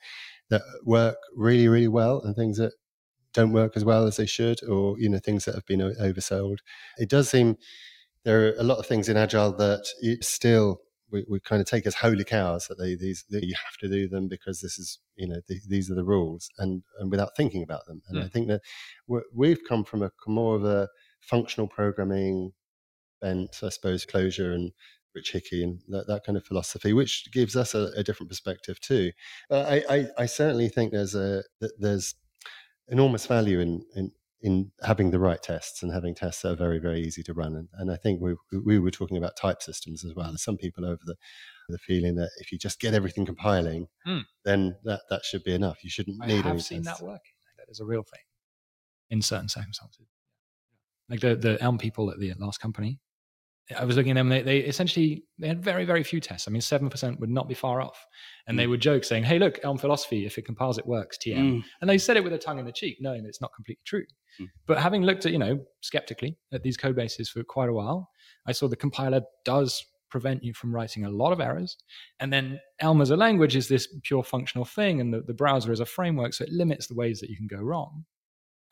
that 0.50 0.62
work 0.84 1.18
really, 1.36 1.68
really 1.68 1.88
well 1.88 2.22
and 2.22 2.36
things 2.36 2.58
that 2.58 2.74
don't 3.34 3.54
work 3.54 3.74
as 3.76 3.84
well 3.84 4.06
as 4.06 4.18
they 4.18 4.26
should, 4.26 4.64
or 4.64 5.00
you 5.00 5.10
know 5.10 5.20
things 5.20 5.46
that 5.46 5.56
have 5.56 5.66
been 5.66 5.80
oversold. 5.80 6.58
It 6.98 7.10
does 7.10 7.30
seem 7.30 7.58
there 8.24 8.48
are 8.48 8.54
a 8.58 8.64
lot 8.64 8.78
of 8.78 8.86
things 8.86 9.10
in 9.10 9.18
agile 9.18 9.54
that 9.54 9.86
still 10.22 10.82
we, 11.12 11.26
we 11.30 11.40
kind 11.40 11.62
of 11.62 11.68
take 11.68 11.86
as 11.86 11.96
holy 11.96 12.24
cows 12.24 12.68
that 12.68 12.78
they 12.78 12.96
these 12.96 13.26
that 13.30 13.46
you 13.46 13.54
have 13.56 13.78
to 13.80 13.88
do 13.88 14.08
them 14.08 14.28
because 14.28 14.62
this 14.62 14.78
is 14.78 15.00
you 15.16 15.28
know 15.28 15.42
the, 15.48 15.60
these 15.68 15.90
are 15.90 15.96
the 15.96 16.04
rules 16.04 16.50
and 16.58 16.84
and 17.00 17.12
without 17.12 17.36
thinking 17.38 17.64
about 17.64 17.86
them. 17.86 18.02
And 18.10 18.20
mm. 18.20 18.26
I 18.26 18.28
think 18.28 18.48
that 18.48 18.62
we've 19.34 19.62
come 19.68 19.84
from 19.84 20.04
a 20.04 20.12
more 20.28 20.56
of 20.56 20.66
a 20.66 20.90
functional 21.22 21.68
programming 21.68 22.52
bent, 23.24 23.58
I 23.64 23.70
suppose, 23.70 24.06
Clojure 24.06 24.54
and 24.54 24.72
Rich 25.16 25.32
Hickey 25.32 25.64
and 25.64 25.80
that, 25.90 26.08
that 26.08 26.26
kind 26.26 26.38
of 26.38 26.46
philosophy, 26.46 26.94
which 26.94 27.32
gives 27.32 27.56
us 27.56 27.74
a, 27.74 27.92
a 27.96 28.04
different 28.04 28.30
perspective 28.30 28.80
too. 28.80 29.12
But 29.50 29.68
I, 29.68 29.84
I, 29.90 30.08
I, 30.20 30.26
certainly 30.26 30.70
think 30.70 30.92
there's 30.92 31.16
a 31.16 31.44
there's 31.80 32.16
enormous 32.88 33.26
value 33.26 33.60
in, 33.60 33.86
in 33.96 34.12
in 34.42 34.72
having 34.84 35.12
the 35.12 35.20
right 35.20 35.42
tests 35.42 35.82
and 35.82 35.92
having 35.94 36.14
tests 36.14 36.42
that 36.42 36.52
are 36.52 36.56
very 36.56 36.80
very 36.80 37.02
easy 37.02 37.24
to 37.24 37.34
run. 37.34 37.56
And, 37.56 37.70
and 37.74 37.92
I 37.92 37.96
think 37.96 38.22
we 38.22 38.36
we 38.66 38.80
were 38.80 38.92
talking 38.92 39.18
about 39.18 39.38
type 39.38 39.62
systems 39.62 40.04
as 40.04 40.14
well. 40.16 40.28
There's 40.28 40.44
some 40.44 40.58
people 40.58 40.86
over 40.86 41.02
the 41.06 41.16
the 41.70 41.78
feeling 41.78 42.16
that 42.16 42.32
if 42.40 42.52
you 42.52 42.58
just 42.58 42.80
get 42.80 42.94
everything 42.94 43.26
compiling, 43.26 43.88
mm. 44.06 44.24
then 44.44 44.76
that 44.84 45.02
that 45.10 45.24
should 45.24 45.44
be 45.44 45.54
enough. 45.54 45.84
You 45.84 45.90
shouldn't 45.90 46.18
I 46.22 46.28
need. 46.28 46.46
I 46.46 46.50
have 46.50 46.64
seen 46.64 46.84
tests. 46.84 47.00
that 47.00 47.06
working. 47.06 47.34
That 47.58 47.68
is 47.70 47.80
a 47.80 47.86
real 47.86 48.04
thing 48.04 48.22
in 49.10 49.22
certain 49.22 49.50
circumstances. 49.50 50.08
Like 51.10 51.22
the 51.22 51.36
the 51.36 51.62
Elm 51.62 51.78
people 51.78 52.10
at 52.10 52.20
the 52.20 52.34
last 52.40 52.60
company, 52.60 53.00
I 53.78 53.86
was 53.86 53.96
looking 53.96 54.12
at 54.12 54.16
them. 54.16 54.30
They, 54.30 54.42
they 54.42 54.58
essentially 54.60 55.24
they 55.40 55.48
had 55.48 55.64
very 55.64 55.86
very 55.86 56.04
few 56.04 56.20
tests. 56.20 56.48
I 56.48 56.52
mean, 56.52 56.62
seven 56.62 56.90
percent 56.90 57.20
would 57.20 57.30
not 57.30 57.48
be 57.48 57.54
far 57.54 57.82
off. 57.82 58.06
And 58.48 58.56
mm. 58.56 58.62
they 58.62 58.68
would 58.68 58.82
joke 58.82 59.04
saying, 59.04 59.24
"Hey, 59.24 59.40
look, 59.40 59.60
Elm 59.64 59.78
philosophy. 59.78 60.26
If 60.26 60.38
it 60.38 60.46
compiles, 60.46 60.78
it 60.78 60.86
works." 60.86 61.18
TM. 61.18 61.38
Mm. 61.38 61.64
And 61.82 61.90
they 61.90 61.98
said 61.98 62.18
it 62.18 62.24
with 62.24 62.34
a 62.34 62.38
tongue 62.38 62.60
in 62.60 62.66
the 62.66 62.72
cheek, 62.72 62.98
knowing 63.00 63.24
that 63.24 63.30
it's 63.30 63.42
not 63.42 63.54
completely 63.56 63.82
true. 63.86 64.06
Mm. 64.42 64.48
But 64.68 64.80
having 64.80 65.04
looked 65.04 65.26
at 65.26 65.32
you 65.32 65.40
know 65.40 65.60
skeptically 65.82 66.38
at 66.52 66.64
these 66.64 66.78
code 66.78 66.96
bases 66.96 67.30
for 67.30 67.44
quite 67.44 67.70
a 67.70 67.74
while, 67.74 68.10
I 68.46 68.52
saw 68.52 68.68
the 68.68 68.76
compiler 68.76 69.22
does 69.46 69.86
prevent 70.10 70.44
you 70.44 70.54
from 70.54 70.74
writing 70.74 71.06
a 71.06 71.10
lot 71.10 71.34
of 71.34 71.42
errors. 71.42 71.76
And 72.20 72.32
then 72.32 72.60
Elm 72.80 73.02
as 73.02 73.10
a 73.10 73.18
language 73.18 73.56
is 73.56 73.68
this 73.68 73.88
pure 74.04 74.24
functional 74.24 74.64
thing, 74.64 75.02
and 75.02 75.12
the, 75.12 75.22
the 75.22 75.34
browser 75.34 75.72
is 75.72 75.80
a 75.80 75.88
framework, 75.88 76.34
so 76.34 76.44
it 76.44 76.52
limits 76.52 76.86
the 76.86 76.94
ways 76.94 77.20
that 77.20 77.32
you 77.32 77.38
can 77.38 77.48
go 77.48 77.58
wrong. 77.58 78.06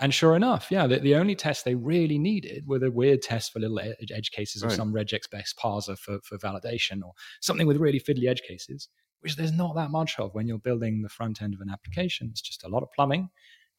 And 0.01 0.11
sure 0.13 0.35
enough, 0.35 0.71
yeah, 0.71 0.87
the, 0.87 0.99
the 0.99 1.15
only 1.15 1.35
tests 1.35 1.63
they 1.63 1.75
really 1.75 2.17
needed 2.17 2.67
were 2.67 2.79
the 2.79 2.89
weird 2.89 3.21
tests 3.21 3.49
for 3.49 3.59
little 3.59 3.79
edge, 3.79 4.31
cases 4.31 4.63
right. 4.63 4.71
of 4.71 4.75
some 4.75 4.91
regex 4.91 5.29
based 5.31 5.57
parser 5.57 5.97
for, 5.97 6.19
for 6.23 6.39
validation 6.39 7.03
or 7.03 7.13
something 7.39 7.67
with 7.67 7.77
really 7.77 7.99
fiddly 7.99 8.27
edge 8.27 8.41
cases, 8.41 8.89
which 9.19 9.35
there's 9.35 9.51
not 9.51 9.75
that 9.75 9.91
much 9.91 10.17
of 10.17 10.33
when 10.33 10.47
you're 10.47 10.57
building 10.57 11.03
the 11.03 11.09
front 11.09 11.43
end 11.43 11.53
of 11.53 11.61
an 11.61 11.69
application. 11.69 12.29
It's 12.31 12.41
just 12.41 12.63
a 12.63 12.67
lot 12.67 12.81
of 12.81 12.91
plumbing, 12.91 13.29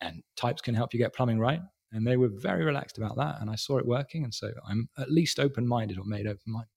and 0.01 0.23
types 0.37 0.63
can 0.63 0.77
help 0.77 0.95
you 0.95 0.99
get 0.99 1.13
plumbing 1.13 1.41
right. 1.41 1.61
And 1.91 2.07
they 2.07 2.17
were 2.17 2.31
very 2.33 2.65
relaxed 2.65 2.99
about 2.99 3.17
that. 3.17 3.41
And 3.41 3.51
I 3.51 3.57
saw 3.57 3.79
it 3.79 3.87
working. 3.87 4.25
And 4.25 4.33
so 4.33 4.51
I'm 4.67 4.89
at 4.97 5.11
least 5.11 5.39
open 5.39 5.67
minded 5.67 5.99
or 5.99 6.05
made 6.05 6.27
open 6.27 6.53
minded. 6.53 6.71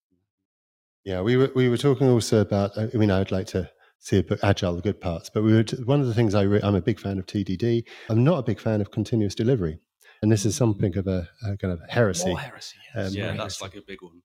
Yeah, 1.05 1.21
we 1.21 1.37
were, 1.37 1.51
we 1.55 1.69
were 1.69 1.77
talking 1.77 2.09
also 2.09 2.41
about, 2.41 2.77
uh, 2.77 2.87
I 2.93 2.97
mean, 2.97 3.11
I'd 3.11 3.31
like 3.31 3.47
to 3.47 3.69
see 4.05 4.23
agile 4.43 4.75
the 4.75 4.81
good 4.81 5.01
parts. 5.01 5.29
But 5.33 5.43
we 5.43 5.53
were 5.53 5.63
t- 5.63 5.77
one 5.83 5.99
of 5.99 6.07
the 6.07 6.13
things 6.13 6.35
I 6.35 6.43
re- 6.43 6.61
I'm 6.63 6.75
a 6.75 6.81
big 6.81 6.99
fan 6.99 7.17
of 7.17 7.25
TDD. 7.25 7.83
I'm 8.09 8.23
not 8.23 8.39
a 8.39 8.43
big 8.43 8.59
fan 8.59 8.79
of 8.79 8.91
continuous 8.91 9.35
delivery, 9.35 9.79
and 10.21 10.31
this 10.31 10.45
is 10.45 10.55
something 10.55 10.95
of 10.97 11.07
a, 11.07 11.27
a 11.43 11.57
kind 11.57 11.73
of 11.73 11.81
heresy. 11.89 12.29
More 12.29 12.39
heresy, 12.39 12.77
yes. 12.95 13.07
um, 13.07 13.13
yeah, 13.13 13.35
that's 13.35 13.61
like 13.61 13.75
a 13.75 13.81
big 13.81 14.01
one. 14.01 14.21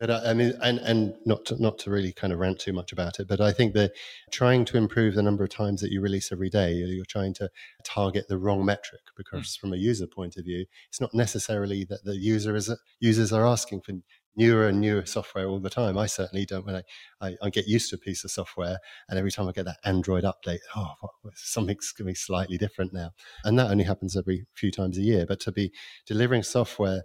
But 0.00 0.10
I, 0.10 0.30
I 0.30 0.34
mean, 0.34 0.54
and 0.62 0.78
and 0.78 1.14
not 1.26 1.44
to, 1.46 1.62
not 1.62 1.78
to 1.80 1.90
really 1.90 2.12
kind 2.12 2.32
of 2.32 2.38
rant 2.38 2.58
too 2.58 2.72
much 2.72 2.92
about 2.92 3.20
it, 3.20 3.28
but 3.28 3.40
I 3.40 3.52
think 3.52 3.74
that 3.74 3.92
trying 4.30 4.64
to 4.66 4.78
improve 4.78 5.14
the 5.14 5.22
number 5.22 5.44
of 5.44 5.50
times 5.50 5.80
that 5.82 5.90
you 5.90 6.00
release 6.00 6.32
every 6.32 6.50
day, 6.50 6.72
you're 6.72 7.04
trying 7.04 7.34
to 7.34 7.50
target 7.84 8.28
the 8.28 8.38
wrong 8.38 8.64
metric 8.64 9.02
because, 9.16 9.56
mm. 9.56 9.60
from 9.60 9.72
a 9.72 9.76
user 9.76 10.06
point 10.06 10.36
of 10.36 10.44
view, 10.44 10.66
it's 10.88 11.00
not 11.00 11.14
necessarily 11.14 11.84
that 11.84 12.04
the 12.04 12.16
user 12.16 12.56
is 12.56 12.70
users 13.00 13.32
are 13.32 13.46
asking 13.46 13.82
for 13.82 13.92
newer 14.36 14.68
and 14.68 14.80
newer 14.80 15.04
software 15.06 15.46
all 15.46 15.60
the 15.60 15.70
time. 15.70 15.96
I 15.96 16.06
certainly 16.06 16.44
don't. 16.44 16.66
When 16.66 16.76
I, 16.76 16.82
I, 17.20 17.36
I, 17.42 17.50
get 17.50 17.66
used 17.66 17.90
to 17.90 17.96
a 17.96 17.98
piece 17.98 18.24
of 18.24 18.30
software, 18.30 18.78
and 19.08 19.18
every 19.18 19.30
time 19.30 19.48
I 19.48 19.52
get 19.52 19.64
that 19.64 19.78
Android 19.84 20.24
update, 20.24 20.58
oh, 20.74 20.94
something's 21.34 21.92
going 21.92 22.06
to 22.06 22.10
be 22.10 22.14
slightly 22.14 22.58
different 22.58 22.92
now. 22.92 23.10
And 23.44 23.58
that 23.58 23.70
only 23.70 23.84
happens 23.84 24.16
every 24.16 24.46
few 24.54 24.70
times 24.70 24.98
a 24.98 25.02
year. 25.02 25.26
But 25.26 25.40
to 25.40 25.52
be 25.52 25.72
delivering 26.06 26.42
software 26.42 27.02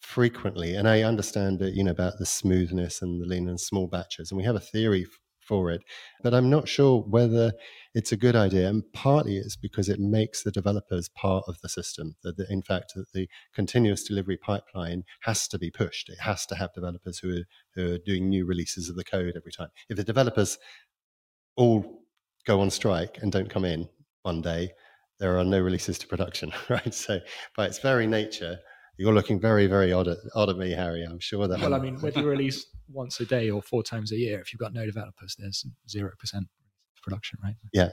frequently, 0.00 0.74
and 0.74 0.88
I 0.88 1.02
understand 1.02 1.58
that 1.60 1.74
you 1.74 1.84
know 1.84 1.90
about 1.90 2.18
the 2.18 2.26
smoothness 2.26 3.02
and 3.02 3.20
the 3.20 3.26
lean 3.26 3.48
and 3.48 3.60
small 3.60 3.86
batches, 3.86 4.30
and 4.30 4.38
we 4.38 4.44
have 4.44 4.56
a 4.56 4.60
theory 4.60 5.06
for 5.50 5.72
it. 5.72 5.82
But 6.22 6.32
I'm 6.32 6.48
not 6.48 6.68
sure 6.68 7.02
whether 7.02 7.52
it's 7.92 8.12
a 8.12 8.16
good 8.16 8.36
idea. 8.36 8.68
And 8.68 8.84
partly 8.92 9.36
it's 9.36 9.56
because 9.56 9.88
it 9.88 9.98
makes 9.98 10.44
the 10.44 10.52
developers 10.52 11.08
part 11.08 11.44
of 11.48 11.60
the 11.60 11.68
system. 11.68 12.14
That, 12.22 12.38
in 12.48 12.62
fact, 12.62 12.92
that 12.94 13.10
the 13.12 13.28
continuous 13.52 14.04
delivery 14.04 14.36
pipeline 14.36 15.02
has 15.22 15.48
to 15.48 15.58
be 15.58 15.72
pushed. 15.72 16.08
It 16.08 16.20
has 16.20 16.46
to 16.46 16.54
have 16.54 16.72
developers 16.72 17.18
who 17.18 17.38
are, 17.38 17.44
who 17.74 17.94
are 17.94 17.98
doing 17.98 18.28
new 18.28 18.46
releases 18.46 18.88
of 18.88 18.94
the 18.94 19.02
code 19.02 19.34
every 19.36 19.50
time. 19.50 19.70
If 19.88 19.96
the 19.96 20.04
developers 20.04 20.56
all 21.56 22.04
go 22.46 22.60
on 22.60 22.70
strike 22.70 23.18
and 23.20 23.32
don't 23.32 23.50
come 23.50 23.64
in 23.64 23.88
one 24.22 24.42
day, 24.42 24.70
there 25.18 25.36
are 25.36 25.44
no 25.44 25.58
releases 25.58 25.98
to 25.98 26.06
production, 26.06 26.52
right? 26.68 26.94
So 26.94 27.18
by 27.56 27.66
its 27.66 27.80
very 27.80 28.06
nature, 28.06 28.60
you're 29.00 29.14
looking 29.14 29.40
very, 29.40 29.66
very 29.66 29.94
odd 29.94 30.08
at, 30.08 30.18
odd 30.34 30.50
at 30.50 30.58
me, 30.58 30.72
Harry. 30.72 31.02
I'm 31.02 31.20
sure 31.20 31.48
that. 31.48 31.58
Well, 31.58 31.72
I 31.72 31.78
mean, 31.78 31.98
whether 32.00 32.20
you 32.20 32.28
release 32.28 32.66
once 32.92 33.18
a 33.20 33.24
day 33.24 33.48
or 33.48 33.62
four 33.62 33.82
times 33.82 34.12
a 34.12 34.16
year, 34.16 34.40
if 34.40 34.52
you've 34.52 34.60
got 34.60 34.74
no 34.74 34.84
developers, 34.84 35.36
there's 35.38 35.64
zero 35.88 36.12
percent 36.18 36.46
production, 37.02 37.38
right? 37.42 37.54
Yeah, 37.72 37.92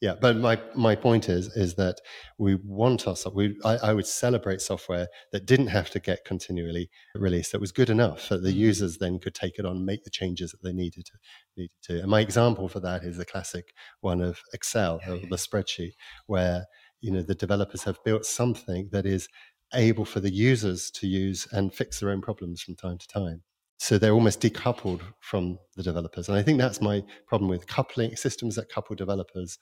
yeah. 0.00 0.14
But 0.18 0.38
my 0.38 0.58
my 0.74 0.94
point 0.94 1.28
is 1.28 1.54
is 1.56 1.74
that 1.74 2.00
we 2.38 2.54
want 2.54 3.06
our 3.06 3.16
we 3.34 3.58
I, 3.66 3.76
I, 3.76 3.92
would 3.92 4.06
celebrate 4.06 4.62
software 4.62 5.08
that 5.30 5.44
didn't 5.44 5.66
have 5.66 5.90
to 5.90 6.00
get 6.00 6.24
continually 6.24 6.88
released. 7.14 7.52
That 7.52 7.60
was 7.60 7.70
good 7.70 7.90
enough 7.90 8.30
that 8.30 8.42
the 8.42 8.48
mm. 8.48 8.56
users 8.56 8.96
then 8.96 9.18
could 9.18 9.34
take 9.34 9.58
it 9.58 9.66
on, 9.66 9.84
make 9.84 10.04
the 10.04 10.10
changes 10.10 10.52
that 10.52 10.62
they 10.62 10.72
needed 10.72 11.04
to 11.04 11.12
needed 11.58 11.82
to. 11.82 12.00
And 12.00 12.08
my 12.08 12.20
example 12.20 12.68
for 12.68 12.80
that 12.80 13.04
is 13.04 13.18
the 13.18 13.26
classic 13.26 13.74
one 14.00 14.22
of 14.22 14.40
Excel, 14.54 15.00
yeah, 15.06 15.14
yeah. 15.14 15.26
the 15.28 15.36
spreadsheet, 15.36 15.92
where 16.26 16.64
you 17.02 17.10
know 17.12 17.20
the 17.20 17.34
developers 17.34 17.82
have 17.82 18.02
built 18.04 18.24
something 18.24 18.88
that 18.92 19.04
is 19.04 19.28
able 19.76 20.04
for 20.04 20.20
the 20.20 20.32
users 20.32 20.90
to 20.92 21.06
use 21.06 21.46
and 21.52 21.72
fix 21.72 22.00
their 22.00 22.10
own 22.10 22.20
problems 22.20 22.62
from 22.62 22.74
time 22.74 22.98
to 22.98 23.08
time. 23.08 23.42
So 23.78 23.98
they're 23.98 24.14
almost 24.14 24.40
decoupled 24.40 25.02
from 25.20 25.58
the 25.76 25.82
developers. 25.82 26.28
And 26.28 26.38
I 26.38 26.42
think 26.42 26.58
that's 26.58 26.80
my 26.80 27.04
problem 27.26 27.50
with 27.50 27.66
coupling 27.66 28.16
systems 28.16 28.56
that 28.56 28.70
couple 28.70 28.96
developers 28.96 29.58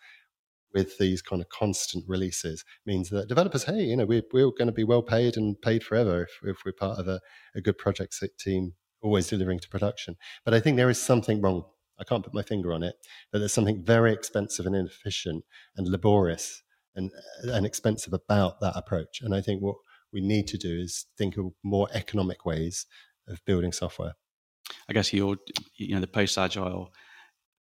with 0.72 0.98
these 0.98 1.22
kind 1.22 1.40
of 1.40 1.48
constant 1.48 2.04
releases 2.08 2.64
means 2.84 3.10
that 3.10 3.28
developers, 3.28 3.64
hey, 3.64 3.82
you 3.82 3.96
know, 3.96 4.06
we're, 4.06 4.22
we're 4.32 4.50
going 4.50 4.66
to 4.66 4.72
be 4.72 4.84
well 4.84 5.02
paid 5.02 5.36
and 5.36 5.60
paid 5.62 5.82
forever 5.82 6.22
if, 6.22 6.30
if 6.42 6.64
we're 6.64 6.72
part 6.72 6.98
of 6.98 7.08
a, 7.08 7.20
a 7.54 7.60
good 7.60 7.78
project 7.78 8.22
team 8.38 8.74
always 9.02 9.28
delivering 9.28 9.60
to 9.60 9.68
production. 9.68 10.16
But 10.44 10.54
I 10.54 10.60
think 10.60 10.76
there 10.76 10.90
is 10.90 11.00
something 11.00 11.40
wrong. 11.40 11.64
I 11.98 12.04
can't 12.04 12.24
put 12.24 12.34
my 12.34 12.42
finger 12.42 12.72
on 12.72 12.82
it, 12.82 12.96
but 13.30 13.38
there's 13.38 13.52
something 13.52 13.84
very 13.84 14.12
expensive 14.12 14.66
and 14.66 14.74
inefficient 14.74 15.44
and 15.76 15.86
laborious 15.86 16.62
and, 16.96 17.10
and 17.44 17.66
expensive 17.66 18.12
about 18.12 18.60
that 18.60 18.76
approach. 18.76 19.20
And 19.20 19.34
I 19.34 19.40
think 19.40 19.62
what 19.62 19.76
we 20.14 20.20
need 20.20 20.46
to 20.48 20.56
do 20.56 20.80
is 20.80 21.06
think 21.18 21.36
of 21.36 21.52
more 21.62 21.88
economic 21.92 22.46
ways 22.46 22.86
of 23.28 23.44
building 23.44 23.72
software. 23.72 24.14
I 24.88 24.92
guess 24.92 25.12
you're, 25.12 25.36
you 25.76 25.94
know, 25.94 26.00
the 26.00 26.06
post 26.06 26.38
agile 26.38 26.92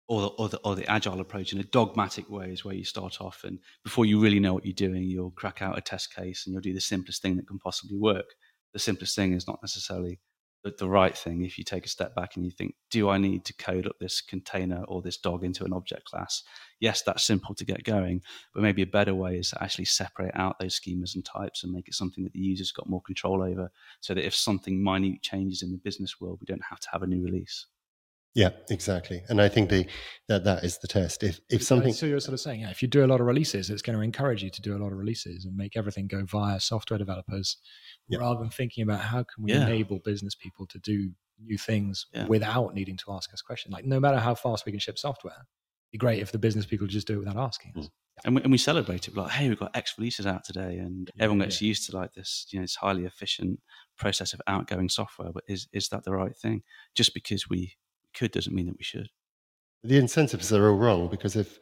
or 0.08 0.22
the, 0.22 0.28
or 0.28 0.50
the, 0.50 0.58
or 0.63 0.76
the 0.76 0.89
agile 0.89 1.20
approach 1.20 1.54
in 1.54 1.60
a 1.60 1.63
dogmatic 1.63 2.30
way 2.30 2.52
is 2.52 2.63
where 2.63 2.76
you 2.76 2.86
start 2.86 3.20
off, 3.20 3.42
and 3.44 3.60
before 3.84 4.06
you 4.06 4.22
really 4.22 4.39
know 4.39 4.54
what 4.54 4.66
you're 4.66 4.74
doing, 4.74 5.04
you'll 5.04 5.32
crack 5.32 5.62
out 5.62 5.78
a 5.78 5.82
test 5.82 6.13
case 6.13 6.46
and 6.46 6.54
you'll 6.54 6.62
do 6.62 6.74
the 6.74 6.80
simplest 6.80 7.22
thing 7.22 7.36
that 7.38 7.48
can 7.48 7.60
possibly 7.60 7.98
work. 7.98 8.26
The 8.74 8.80
simplest 8.80 9.16
thing 9.16 9.34
is 9.34 9.48
not 9.48 9.60
necessarily 9.62 10.20
the, 10.63 10.73
the 10.78 10.89
right 10.89 11.15
thing 11.17 11.43
if 11.43 11.58
you 11.58 11.63
take 11.63 11.86
a 11.86 11.89
step 11.89 12.15
back 12.15 12.36
and 12.36 12.45
you 12.45 12.52
think, 12.52 12.76
do 12.89 13.10
I 13.10 13.17
need 13.17 13.45
to 13.45 13.54
code 13.54 13.86
up 13.86 13.99
this 13.99 14.21
container 14.21 14.84
or 14.86 15.02
this 15.02 15.17
dog 15.17 15.43
into 15.43 15.65
an 15.65 15.73
object 15.73 16.06
class? 16.06 16.43
Yes, 16.80 17.02
that's 17.02 17.23
simple 17.23 17.54
to 17.56 17.65
get 17.65 17.84
going, 17.84 18.21
but 18.54 18.63
maybe 18.63 18.82
a 18.82 18.88
better 18.88 19.13
way 19.13 19.38
is 19.38 19.49
to 19.49 19.63
actually 19.63 19.86
separate 19.86 20.32
out 20.36 20.60
those 20.60 20.80
schemas 20.80 21.15
and 21.15 21.26
types 21.26 21.63
and 21.63 21.73
make 21.73 21.88
it 21.88 21.93
something 21.93 22.23
that 22.23 22.34
the 22.34 22.39
user's 22.39 22.71
got 22.71 22.89
more 22.89 23.02
control 23.02 23.43
over 23.43 23.71
so 23.99 24.13
that 24.13 24.26
if 24.26 24.36
something 24.36 24.84
minute 24.84 25.21
changes 25.21 25.62
in 25.63 25.71
the 25.71 25.78
business 25.78 26.19
world, 26.19 26.39
we 26.41 26.45
don't 26.45 26.63
have 26.69 26.80
to 26.80 26.89
have 26.91 27.04
a 27.04 27.08
new 27.08 27.23
release. 27.23 27.65
Yeah, 28.36 28.50
exactly. 28.72 29.22
And 29.30 29.39
I 29.39 29.48
think 29.48 29.69
the 29.69 29.86
that 30.28 30.43
that 30.46 30.63
is 30.63 30.80
the 30.80 30.88
test. 30.88 31.24
If 31.24 31.39
if 31.50 31.62
uh, 31.62 31.65
something 31.65 31.93
So 31.93 32.08
you're 32.08 32.19
sort 32.19 32.34
of 32.34 32.39
saying, 32.39 32.62
yeah, 32.62 32.72
if 32.72 32.82
you 32.82 32.88
do 32.88 33.06
a 33.06 33.08
lot 33.08 33.22
of 33.22 33.28
releases, 33.28 33.69
it's 33.69 33.84
going 33.84 33.98
to 33.98 34.04
encourage 34.04 34.43
you 34.43 34.50
to 34.50 34.62
do 34.62 34.76
a 34.76 34.80
lot 34.80 34.91
of 34.91 34.98
releases 34.98 35.46
and 35.46 35.56
make 35.56 35.78
everything 35.78 36.08
go 36.08 36.24
via 36.26 36.60
software 36.60 36.98
developers 36.98 37.58
yeah. 38.08 38.19
rather 38.19 38.39
than 38.39 38.50
thinking 38.50 38.84
about 38.84 39.02
how 39.02 39.17
can 39.17 39.43
we 39.43 39.54
yeah. 39.54 39.67
enable 39.67 40.00
business 40.00 40.34
people 40.34 40.65
to 40.67 40.80
do 40.80 41.12
new 41.43 41.58
things 41.58 42.08
yeah. 42.13 42.26
without 42.26 42.74
needing 42.74 42.98
to 42.98 43.12
ask 43.12 43.32
us 43.34 43.41
questions. 43.41 43.74
Like 43.74 43.86
no 43.86 44.00
matter 44.00 44.17
how 44.17 44.34
fast 44.34 44.65
we 44.65 44.72
can 44.72 44.80
ship 44.80 44.98
software, 44.98 45.34
it'd 45.34 45.91
be 45.91 45.98
great 46.00 46.19
if 46.19 46.32
the 46.32 46.39
business 46.39 46.65
people 46.65 46.88
just 46.88 47.06
do 47.06 47.15
it 47.15 47.19
without 47.19 47.38
asking 47.38 47.74
us. 47.78 47.86
Mm. 47.86 47.89
and 48.26 48.36
we, 48.36 48.41
and 48.41 48.52
we 48.52 48.58
celebrate 48.58 49.08
it. 49.08 49.15
Like, 49.15 49.32
hey, 49.32 49.48
we've 49.48 49.60
got 49.60 49.76
X 49.76 49.93
releases 50.00 50.26
out 50.26 50.43
today, 50.43 50.78
and 50.78 51.12
everyone 51.19 51.46
gets 51.46 51.62
used 51.62 51.88
to 51.89 51.96
like 51.96 52.13
this. 52.13 52.48
You 52.50 52.60
know, 52.60 52.63
it's 52.63 52.78
highly 52.78 53.06
efficient 53.06 53.60
process 53.96 54.34
of 54.34 54.41
outgoing 54.48 54.89
software. 54.89 55.32
But 55.32 55.43
is 55.48 55.67
is 55.72 55.89
that 55.89 56.04
the 56.04 56.13
right 56.13 56.36
thing? 56.36 56.63
Just 56.96 57.13
because 57.13 57.48
we 57.48 57.76
could 58.13 58.32
doesn't 58.32 58.54
mean 58.54 58.67
that 58.67 58.78
we 58.78 58.84
should. 58.84 59.10
The 59.84 59.97
incentives 59.97 60.52
are 60.54 60.69
all 60.69 60.78
wrong 60.78 61.10
because 61.10 61.36
if 61.36 61.60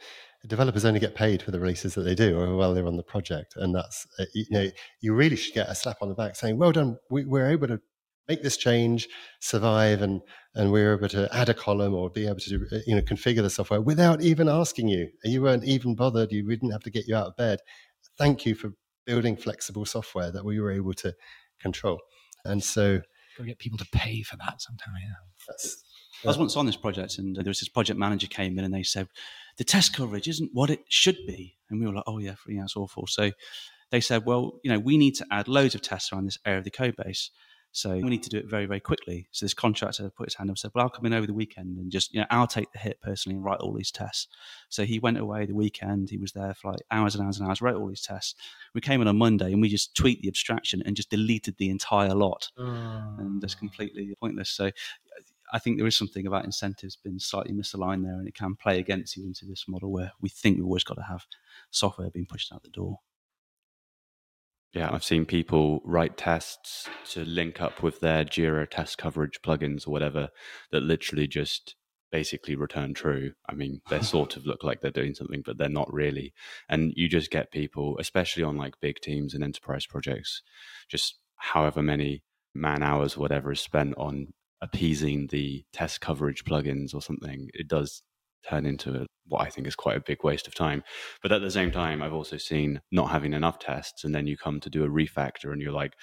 developers 0.47 0.85
only 0.85 0.99
get 0.99 1.15
paid 1.15 1.41
for 1.41 1.51
the 1.51 1.59
releases 1.59 1.95
that 1.95 2.01
they 2.01 2.15
do 2.15 2.39
or 2.39 2.55
while 2.55 2.73
they're 2.73 2.87
on 2.87 2.97
the 2.97 3.03
project, 3.03 3.53
and 3.55 3.73
that's 3.73 4.05
uh, 4.19 4.25
you 4.33 4.45
know 4.51 4.67
you 5.01 5.13
really 5.13 5.35
should 5.35 5.53
get 5.53 5.69
a 5.69 5.75
slap 5.75 5.97
on 6.01 6.09
the 6.09 6.15
back 6.15 6.35
saying, 6.35 6.57
"Well 6.57 6.71
done, 6.71 6.97
we, 7.09 7.25
we're 7.25 7.49
able 7.49 7.67
to." 7.67 7.79
Make 8.27 8.43
this 8.43 8.55
change, 8.55 9.09
survive, 9.41 10.01
and 10.01 10.21
and 10.55 10.71
we're 10.71 10.93
able 10.95 11.09
to 11.09 11.27
add 11.35 11.49
a 11.49 11.53
column 11.55 11.93
or 11.93 12.09
be 12.09 12.27
able 12.27 12.39
to 12.39 12.65
uh, 12.71 12.77
you 12.85 12.95
know 12.95 13.01
configure 13.01 13.41
the 13.41 13.49
software 13.49 13.81
without 13.81 14.21
even 14.21 14.47
asking 14.47 14.87
you. 14.87 15.09
You 15.23 15.41
weren't 15.41 15.65
even 15.65 15.95
bothered. 15.95 16.31
You 16.31 16.45
we 16.45 16.55
didn't 16.55 16.71
have 16.71 16.83
to 16.83 16.91
get 16.91 17.07
you 17.07 17.15
out 17.15 17.27
of 17.27 17.35
bed. 17.35 17.59
Thank 18.17 18.45
you 18.45 18.55
for 18.55 18.73
building 19.05 19.35
flexible 19.35 19.85
software 19.85 20.31
that 20.31 20.45
we 20.45 20.59
were 20.59 20.71
able 20.71 20.93
to 20.93 21.13
control. 21.59 21.99
And 22.45 22.63
so 22.63 23.01
Got 23.37 23.43
to 23.43 23.49
get 23.49 23.59
people 23.59 23.77
to 23.79 23.87
pay 23.93 24.21
for 24.23 24.37
that 24.37 24.61
sometime. 24.61 24.93
Yeah. 25.01 25.13
that's 25.47 25.83
I 26.23 26.27
was 26.27 26.37
once 26.37 26.55
on 26.55 26.65
this 26.65 26.75
project, 26.75 27.17
and 27.17 27.37
uh, 27.37 27.41
there 27.41 27.49
was 27.49 27.59
this 27.59 27.69
project 27.69 27.99
manager 27.99 28.27
came 28.27 28.57
in, 28.57 28.65
and 28.65 28.73
they 28.73 28.83
said 28.83 29.07
the 29.57 29.63
test 29.63 29.93
coverage 29.95 30.27
isn't 30.27 30.51
what 30.53 30.69
it 30.69 30.81
should 30.87 31.17
be, 31.27 31.55
and 31.69 31.79
we 31.79 31.87
were 31.87 31.93
like, 31.93 32.03
"Oh 32.07 32.19
yeah, 32.19 32.35
yeah, 32.47 32.63
it's 32.63 32.75
awful." 32.75 33.07
So 33.07 33.31
they 33.89 34.01
said, 34.01 34.25
"Well, 34.25 34.59
you 34.63 34.71
know, 34.71 34.79
we 34.79 34.97
need 34.97 35.15
to 35.15 35.25
add 35.31 35.47
loads 35.47 35.75
of 35.75 35.81
tests 35.81 36.11
around 36.11 36.25
this 36.25 36.37
area 36.45 36.59
of 36.59 36.63
the 36.63 36.71
code 36.71 36.95
base." 36.95 37.31
So 37.73 37.91
we 37.91 38.01
need 38.01 38.23
to 38.23 38.29
do 38.29 38.37
it 38.37 38.49
very, 38.49 38.65
very 38.65 38.81
quickly. 38.81 39.27
So 39.31 39.45
this 39.45 39.53
contractor 39.53 40.09
put 40.09 40.27
his 40.27 40.35
hand 40.35 40.49
up 40.49 40.53
and 40.53 40.59
said, 40.59 40.71
Well, 40.73 40.83
I'll 40.83 40.89
come 40.89 41.05
in 41.05 41.13
over 41.13 41.25
the 41.25 41.33
weekend 41.33 41.77
and 41.77 41.89
just, 41.89 42.13
you 42.13 42.19
know, 42.19 42.27
I'll 42.29 42.47
take 42.47 42.71
the 42.73 42.79
hit 42.79 42.99
personally 43.01 43.37
and 43.37 43.45
write 43.45 43.59
all 43.59 43.73
these 43.73 43.91
tests. 43.91 44.27
So 44.67 44.83
he 44.83 44.99
went 44.99 45.17
away 45.17 45.45
the 45.45 45.55
weekend. 45.55 46.09
He 46.09 46.17
was 46.17 46.33
there 46.33 46.53
for 46.53 46.71
like 46.71 46.81
hours 46.91 47.15
and 47.15 47.23
hours 47.23 47.39
and 47.39 47.47
hours, 47.47 47.61
wrote 47.61 47.77
all 47.77 47.87
these 47.87 48.01
tests. 48.01 48.35
We 48.73 48.81
came 48.81 49.01
in 49.01 49.07
on 49.07 49.17
Monday 49.17 49.53
and 49.53 49.61
we 49.61 49.69
just 49.69 49.95
tweaked 49.95 50.21
the 50.21 50.27
abstraction 50.27 50.83
and 50.85 50.97
just 50.97 51.09
deleted 51.09 51.55
the 51.57 51.69
entire 51.69 52.13
lot. 52.13 52.51
Mm. 52.59 53.19
And 53.19 53.41
that's 53.41 53.55
completely 53.55 54.13
pointless. 54.19 54.49
So 54.49 54.71
I 55.51 55.59
think 55.59 55.77
there 55.77 55.87
is 55.87 55.97
something 55.97 56.25
about 56.25 56.45
incentives 56.45 56.95
being 56.95 57.19
slightly 57.19 57.53
misaligned 57.53 58.03
there 58.03 58.13
and 58.13 58.27
it 58.27 58.35
can 58.35 58.55
play 58.55 58.79
against 58.79 59.17
you 59.17 59.25
into 59.25 59.45
this 59.45 59.65
model 59.67 59.91
where 59.91 60.11
we 60.21 60.29
think 60.29 60.57
we've 60.57 60.65
always 60.65 60.83
got 60.83 60.95
to 60.95 61.03
have 61.03 61.25
software 61.71 62.09
being 62.09 62.25
pushed 62.25 62.53
out 62.53 62.63
the 62.63 62.69
door. 62.69 62.99
Yeah, 64.73 64.89
I've 64.91 65.03
seen 65.03 65.25
people 65.25 65.81
write 65.83 66.15
tests 66.15 66.87
to 67.11 67.25
link 67.25 67.61
up 67.61 67.83
with 67.83 67.99
their 67.99 68.23
Jira 68.23 68.69
test 68.69 68.97
coverage 68.97 69.41
plugins 69.41 69.85
or 69.85 69.91
whatever 69.91 70.29
that 70.71 70.83
literally 70.83 71.27
just 71.27 71.75
basically 72.09 72.55
return 72.55 72.93
true. 72.93 73.33
I 73.49 73.53
mean, 73.53 73.81
they 73.89 74.01
sort 74.01 74.37
of 74.37 74.45
look 74.45 74.63
like 74.63 74.79
they're 74.79 74.91
doing 74.91 75.13
something, 75.13 75.41
but 75.45 75.57
they're 75.57 75.67
not 75.67 75.91
really. 75.91 76.33
And 76.69 76.93
you 76.95 77.09
just 77.09 77.31
get 77.31 77.51
people, 77.51 77.97
especially 77.99 78.43
on 78.43 78.55
like 78.55 78.79
big 78.79 78.99
teams 79.01 79.33
and 79.33 79.43
enterprise 79.43 79.85
projects, 79.85 80.41
just 80.87 81.19
however 81.35 81.81
many 81.81 82.23
man 82.53 82.81
hours, 82.81 83.17
whatever 83.17 83.51
is 83.51 83.59
spent 83.59 83.93
on 83.97 84.33
appeasing 84.61 85.27
the 85.27 85.63
test 85.73 86.01
coverage 86.01 86.45
plugins 86.45 86.93
or 86.93 87.01
something. 87.01 87.49
It 87.53 87.67
does 87.67 88.03
turn 88.47 88.65
into 88.65 89.05
what 89.27 89.41
I 89.41 89.49
think 89.49 89.67
is 89.67 89.75
quite 89.75 89.97
a 89.97 90.01
big 90.01 90.23
waste 90.23 90.47
of 90.47 90.55
time. 90.55 90.83
But 91.21 91.31
at 91.31 91.41
the 91.41 91.51
same 91.51 91.71
time, 91.71 92.01
I've 92.01 92.13
also 92.13 92.37
seen 92.37 92.81
not 92.91 93.11
having 93.11 93.33
enough 93.33 93.59
tests, 93.59 94.03
and 94.03 94.13
then 94.13 94.27
you 94.27 94.37
come 94.37 94.59
to 94.59 94.69
do 94.69 94.83
a 94.83 94.89
refactor, 94.89 95.51
and 95.51 95.61
you're 95.61 95.71
like, 95.71 95.93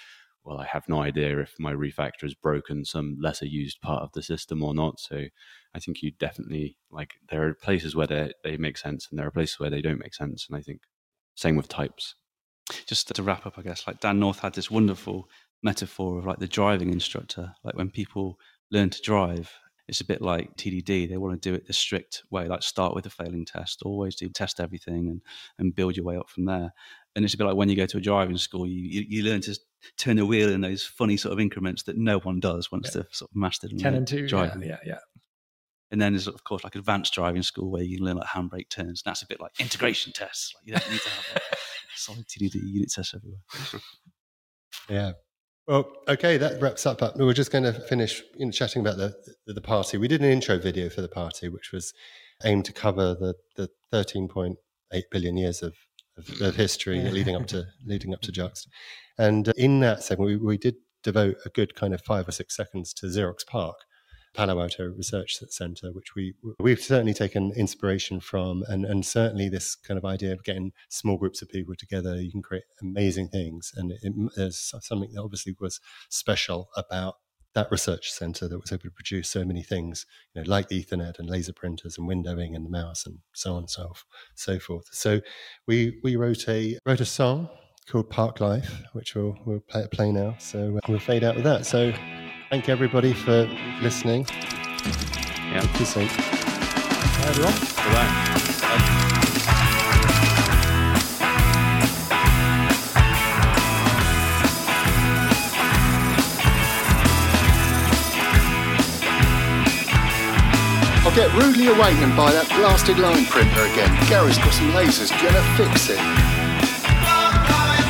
well, 0.43 0.57
I 0.57 0.65
have 0.65 0.87
no 0.87 1.01
idea 1.01 1.39
if 1.39 1.53
my 1.59 1.73
refactor 1.73 2.23
has 2.23 2.33
broken 2.33 2.85
some 2.85 3.17
lesser 3.21 3.45
used 3.45 3.81
part 3.81 4.03
of 4.03 4.11
the 4.13 4.23
system 4.23 4.63
or 4.63 4.73
not. 4.73 4.99
So 4.99 5.25
I 5.73 5.79
think 5.79 6.01
you 6.01 6.11
definitely 6.11 6.77
like 6.89 7.15
there 7.29 7.47
are 7.47 7.53
places 7.53 7.95
where 7.95 8.07
they 8.07 8.31
they 8.43 8.57
make 8.57 8.77
sense, 8.77 9.07
and 9.09 9.19
there 9.19 9.27
are 9.27 9.31
places 9.31 9.59
where 9.59 9.69
they 9.69 9.81
don't 9.81 9.99
make 9.99 10.13
sense. 10.15 10.47
And 10.49 10.57
I 10.57 10.61
think 10.61 10.81
same 11.35 11.55
with 11.55 11.67
types. 11.67 12.15
Just 12.87 13.13
to 13.13 13.23
wrap 13.23 13.45
up, 13.45 13.57
I 13.57 13.63
guess, 13.63 13.87
like 13.87 13.99
Dan 13.99 14.19
North 14.19 14.39
had 14.39 14.53
this 14.53 14.71
wonderful 14.71 15.27
metaphor 15.63 16.19
of 16.19 16.25
like 16.25 16.39
the 16.39 16.47
driving 16.47 16.91
instructor. 16.91 17.53
Like 17.63 17.75
when 17.75 17.89
people 17.89 18.37
learn 18.71 18.89
to 18.89 19.01
drive, 19.01 19.51
it's 19.87 20.01
a 20.01 20.05
bit 20.05 20.21
like 20.21 20.55
TDD. 20.55 21.09
They 21.09 21.17
want 21.17 21.41
to 21.41 21.49
do 21.49 21.55
it 21.55 21.65
the 21.67 21.73
strict 21.73 22.21
way, 22.29 22.47
like 22.47 22.61
start 22.63 22.93
with 22.95 23.05
a 23.07 23.09
failing 23.09 23.45
test, 23.45 23.81
always 23.83 24.15
do 24.15 24.29
test 24.29 24.59
everything 24.59 25.07
and, 25.09 25.21
and 25.57 25.75
build 25.75 25.95
your 25.97 26.05
way 26.05 26.15
up 26.17 26.29
from 26.29 26.45
there. 26.45 26.71
And 27.15 27.25
it's 27.25 27.33
a 27.33 27.37
bit 27.37 27.45
like 27.47 27.55
when 27.55 27.69
you 27.69 27.75
go 27.75 27.87
to 27.87 27.97
a 27.97 28.01
driving 28.01 28.37
school, 28.37 28.67
you, 28.67 28.81
you, 28.81 29.05
you 29.09 29.23
learn 29.23 29.41
to 29.41 29.57
turn 29.97 30.17
the 30.17 30.25
wheel 30.25 30.49
in 30.51 30.61
those 30.61 30.83
funny 30.85 31.17
sort 31.17 31.33
of 31.33 31.39
increments 31.39 31.83
that 31.83 31.97
no 31.97 32.19
one 32.19 32.39
does 32.39 32.71
once 32.71 32.89
Yeah. 32.93 33.01
they've 33.01 33.13
sort 33.15 33.31
of 33.31 33.35
mastered 33.35 33.71
and 33.71 33.79
10 33.79 33.95
and 33.95 34.07
2. 34.07 34.27
Driving. 34.27 34.61
yeah, 34.63 34.77
yeah. 34.85 34.99
And 35.91 35.99
then 35.99 36.13
there's 36.13 36.27
of 36.27 36.43
course 36.43 36.63
like 36.63 36.75
advanced 36.75 37.13
driving 37.15 37.41
school 37.41 37.71
where 37.71 37.81
you 37.81 37.97
can 37.97 38.05
learn 38.05 38.17
like 38.17 38.27
handbrake 38.27 38.69
turns. 38.69 39.01
That's 39.03 39.23
a 39.23 39.27
bit 39.27 39.41
like 39.41 39.59
integration 39.59 40.13
tests. 40.13 40.53
Like 40.55 40.67
you 40.67 40.73
don't 40.73 40.91
need 40.91 41.01
to 41.01 41.09
have 41.09 41.25
like, 41.33 41.43
solid 41.95 42.27
TDD 42.27 42.59
unit 42.61 42.91
tests 42.91 43.15
everywhere. 43.15 43.39
Yeah. 44.87 45.13
Well, 45.67 45.91
okay, 46.07 46.37
that 46.37 46.61
wraps 46.61 46.85
up. 46.85 47.03
up. 47.03 47.15
We 47.15 47.25
were 47.25 47.33
just 47.33 47.51
going 47.51 47.63
to 47.63 47.73
finish 47.73 48.23
you 48.35 48.45
know, 48.45 48.51
chatting 48.51 48.81
about 48.81 48.97
the, 48.97 49.13
the 49.45 49.53
the 49.53 49.61
party. 49.61 49.97
We 49.97 50.07
did 50.07 50.21
an 50.21 50.31
intro 50.31 50.57
video 50.57 50.89
for 50.89 51.01
the 51.01 51.07
party, 51.07 51.47
which 51.47 51.71
was 51.71 51.93
aimed 52.43 52.65
to 52.65 52.73
cover 52.73 53.13
the 53.13 53.35
the 53.55 53.69
thirteen 53.91 54.27
point 54.27 54.57
eight 54.93 55.05
billion 55.11 55.37
years 55.37 55.61
of, 55.61 55.75
of, 56.17 56.41
of 56.41 56.55
history 56.55 57.01
leading 57.01 57.35
up 57.35 57.47
to 57.47 57.65
leading 57.85 58.13
up 58.13 58.21
to 58.21 58.31
Juxt. 58.31 58.67
And 59.17 59.49
uh, 59.49 59.53
in 59.57 59.79
that 59.81 60.03
segment, 60.03 60.31
we, 60.31 60.37
we 60.37 60.57
did 60.57 60.75
devote 61.03 61.37
a 61.45 61.49
good 61.49 61.75
kind 61.75 61.93
of 61.93 62.01
five 62.01 62.27
or 62.27 62.31
six 62.31 62.55
seconds 62.55 62.93
to 62.95 63.05
Xerox 63.05 63.45
PARC, 63.47 63.75
Palo 64.33 64.61
Alto 64.61 64.85
Research 64.85 65.37
Center, 65.49 65.91
which 65.91 66.15
we 66.15 66.33
we've 66.59 66.81
certainly 66.81 67.13
taken 67.13 67.51
inspiration 67.55 68.19
from, 68.19 68.63
and 68.67 68.85
and 68.85 69.05
certainly 69.05 69.49
this 69.49 69.75
kind 69.75 69.97
of 69.97 70.05
idea 70.05 70.33
of 70.33 70.43
getting 70.43 70.71
small 70.89 71.17
groups 71.17 71.41
of 71.41 71.49
people 71.49 71.75
together, 71.75 72.15
you 72.15 72.31
can 72.31 72.41
create 72.41 72.63
amazing 72.81 73.29
things. 73.29 73.73
And 73.75 73.91
it, 74.01 74.13
there's 74.35 74.73
something 74.81 75.11
that 75.13 75.21
obviously 75.21 75.55
was 75.59 75.79
special 76.09 76.69
about 76.75 77.15
that 77.55 77.71
research 77.71 78.11
center 78.11 78.47
that 78.47 78.59
was 78.59 78.71
able 78.71 78.83
to 78.83 78.91
produce 78.91 79.27
so 79.27 79.43
many 79.43 79.63
things, 79.63 80.05
you 80.33 80.41
know, 80.41 80.49
like 80.49 80.67
the 80.67 80.83
Ethernet 80.83 81.17
and 81.17 81.29
laser 81.29 81.53
printers 81.53 81.97
and 81.97 82.07
windowing 82.07 82.55
and 82.55 82.65
the 82.65 82.69
mouse 82.69 83.05
and 83.05 83.19
so 83.33 83.53
on 83.53 83.59
and 83.59 83.69
so 83.69 83.93
so 84.35 84.59
forth. 84.59 84.85
So 84.91 85.21
we 85.67 85.99
we 86.03 86.15
wrote 86.15 86.47
a 86.47 86.77
wrote 86.85 87.01
a 87.01 87.05
song 87.05 87.49
called 87.89 88.09
Park 88.09 88.39
Life, 88.39 88.83
which 88.93 89.15
we'll 89.15 89.35
we'll 89.45 89.61
play, 89.61 89.87
play 89.91 90.11
now. 90.11 90.35
So 90.37 90.77
uh, 90.77 90.79
we'll 90.87 90.99
fade 90.99 91.23
out 91.23 91.35
with 91.35 91.43
that. 91.45 91.65
So 91.65 91.91
thank 92.49 92.67
everybody 92.67 93.13
for 93.13 93.47
listening. 93.81 94.25
Yeah. 95.51 95.61
Talk 95.61 95.73
to 95.73 95.79
you 95.79 95.85
soon. 95.85 96.07
Bye, 96.07 97.25
everyone. 97.27 97.53
Bye-bye. 97.53 98.25
I'll 111.05 111.15
get 111.15 111.33
rudely 111.33 111.67
awakened 111.67 112.15
by 112.15 112.31
that 112.31 112.47
blasted 112.49 112.99
line 112.99 113.25
printer 113.25 113.61
again. 113.61 114.09
Gary's 114.09 114.37
got 114.37 114.53
some 114.53 114.71
lasers, 114.71 115.09
gonna 115.21 115.41
fix 115.57 115.89
it. 115.89 116.38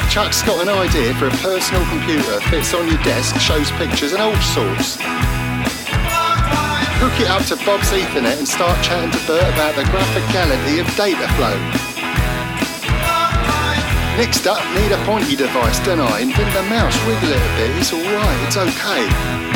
Chuck's 0.09 0.41
got 0.41 0.59
an 0.65 0.69
idea 0.69 1.13
for 1.13 1.27
a 1.27 1.37
personal 1.37 1.85
computer, 1.85 2.41
fits 2.49 2.73
on 2.73 2.87
your 2.87 2.97
desk, 3.03 3.39
shows 3.39 3.69
pictures 3.73 4.11
and 4.11 4.19
all 4.19 4.35
sorts. 4.41 4.97
Hook 6.97 7.13
it 7.21 7.29
up 7.29 7.45
to 7.45 7.55
Bob's 7.63 7.91
Ethernet 7.91 8.39
and 8.39 8.47
start 8.47 8.83
chatting 8.83 9.11
to 9.11 9.27
Bert 9.27 9.53
about 9.53 9.75
the 9.75 9.83
graphicality 9.83 10.81
of 10.81 10.87
data 10.97 11.27
flow. 11.37 11.53
Next 14.17 14.47
up, 14.47 14.59
need 14.75 14.91
a 14.91 14.97
pointy 15.05 15.35
device, 15.35 15.79
don't 15.85 16.01
I? 16.01 16.21
Invent 16.21 16.53
the 16.55 16.63
mouse, 16.63 16.97
wiggle 17.05 17.29
it 17.29 17.37
a 17.37 17.55
bit, 17.55 17.77
it's 17.77 17.93
alright, 17.93 18.47
it's 18.47 18.57
okay. 18.57 19.48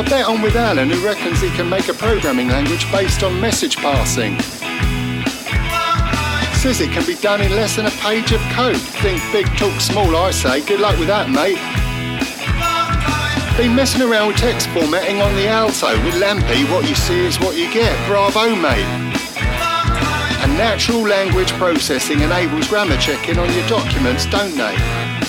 A 0.00 0.02
bet 0.02 0.24
on 0.24 0.40
with 0.40 0.56
Alan 0.56 0.88
who 0.88 1.04
reckons 1.04 1.42
he 1.42 1.50
can 1.50 1.68
make 1.68 1.88
a 1.88 1.92
programming 1.92 2.48
language 2.48 2.90
based 2.90 3.22
on 3.22 3.38
message 3.38 3.76
passing. 3.76 4.32
Says 6.56 6.80
it 6.80 6.90
can 6.90 7.04
be 7.04 7.16
done 7.16 7.42
in 7.42 7.50
less 7.50 7.76
than 7.76 7.84
a 7.84 7.90
page 8.00 8.32
of 8.32 8.40
code. 8.52 8.78
Think 8.78 9.20
big, 9.30 9.44
talk 9.58 9.78
small, 9.78 10.16
I 10.16 10.30
say. 10.30 10.64
Good 10.64 10.80
luck 10.80 10.98
with 10.98 11.08
that, 11.08 11.28
mate. 11.28 11.60
Been 13.58 13.76
messing 13.76 14.00
around 14.00 14.28
with 14.28 14.38
text 14.38 14.68
formatting 14.68 15.20
on 15.20 15.34
the 15.34 15.46
Alto 15.48 15.92
with 16.02 16.14
Lampy. 16.14 16.64
What 16.72 16.88
you 16.88 16.94
see 16.94 17.26
is 17.26 17.38
what 17.38 17.58
you 17.58 17.70
get. 17.70 17.94
Bravo, 18.08 18.56
mate. 18.56 18.88
And 20.40 20.56
Natural 20.56 21.02
language 21.02 21.52
processing 21.60 22.20
enables 22.20 22.68
grammar 22.68 22.96
checking 22.96 23.38
on 23.38 23.52
your 23.52 23.68
documents, 23.68 24.24
don't 24.24 24.56
they? 24.56 25.19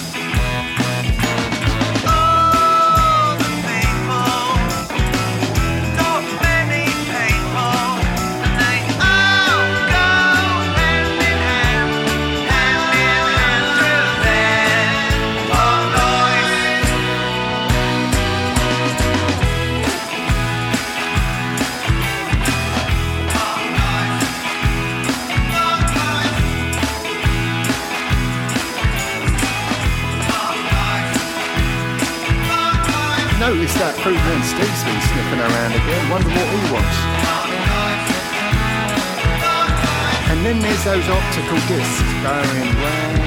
And 41.43 41.49
then 41.49 41.65
there's 41.67 43.17
those 43.17 43.20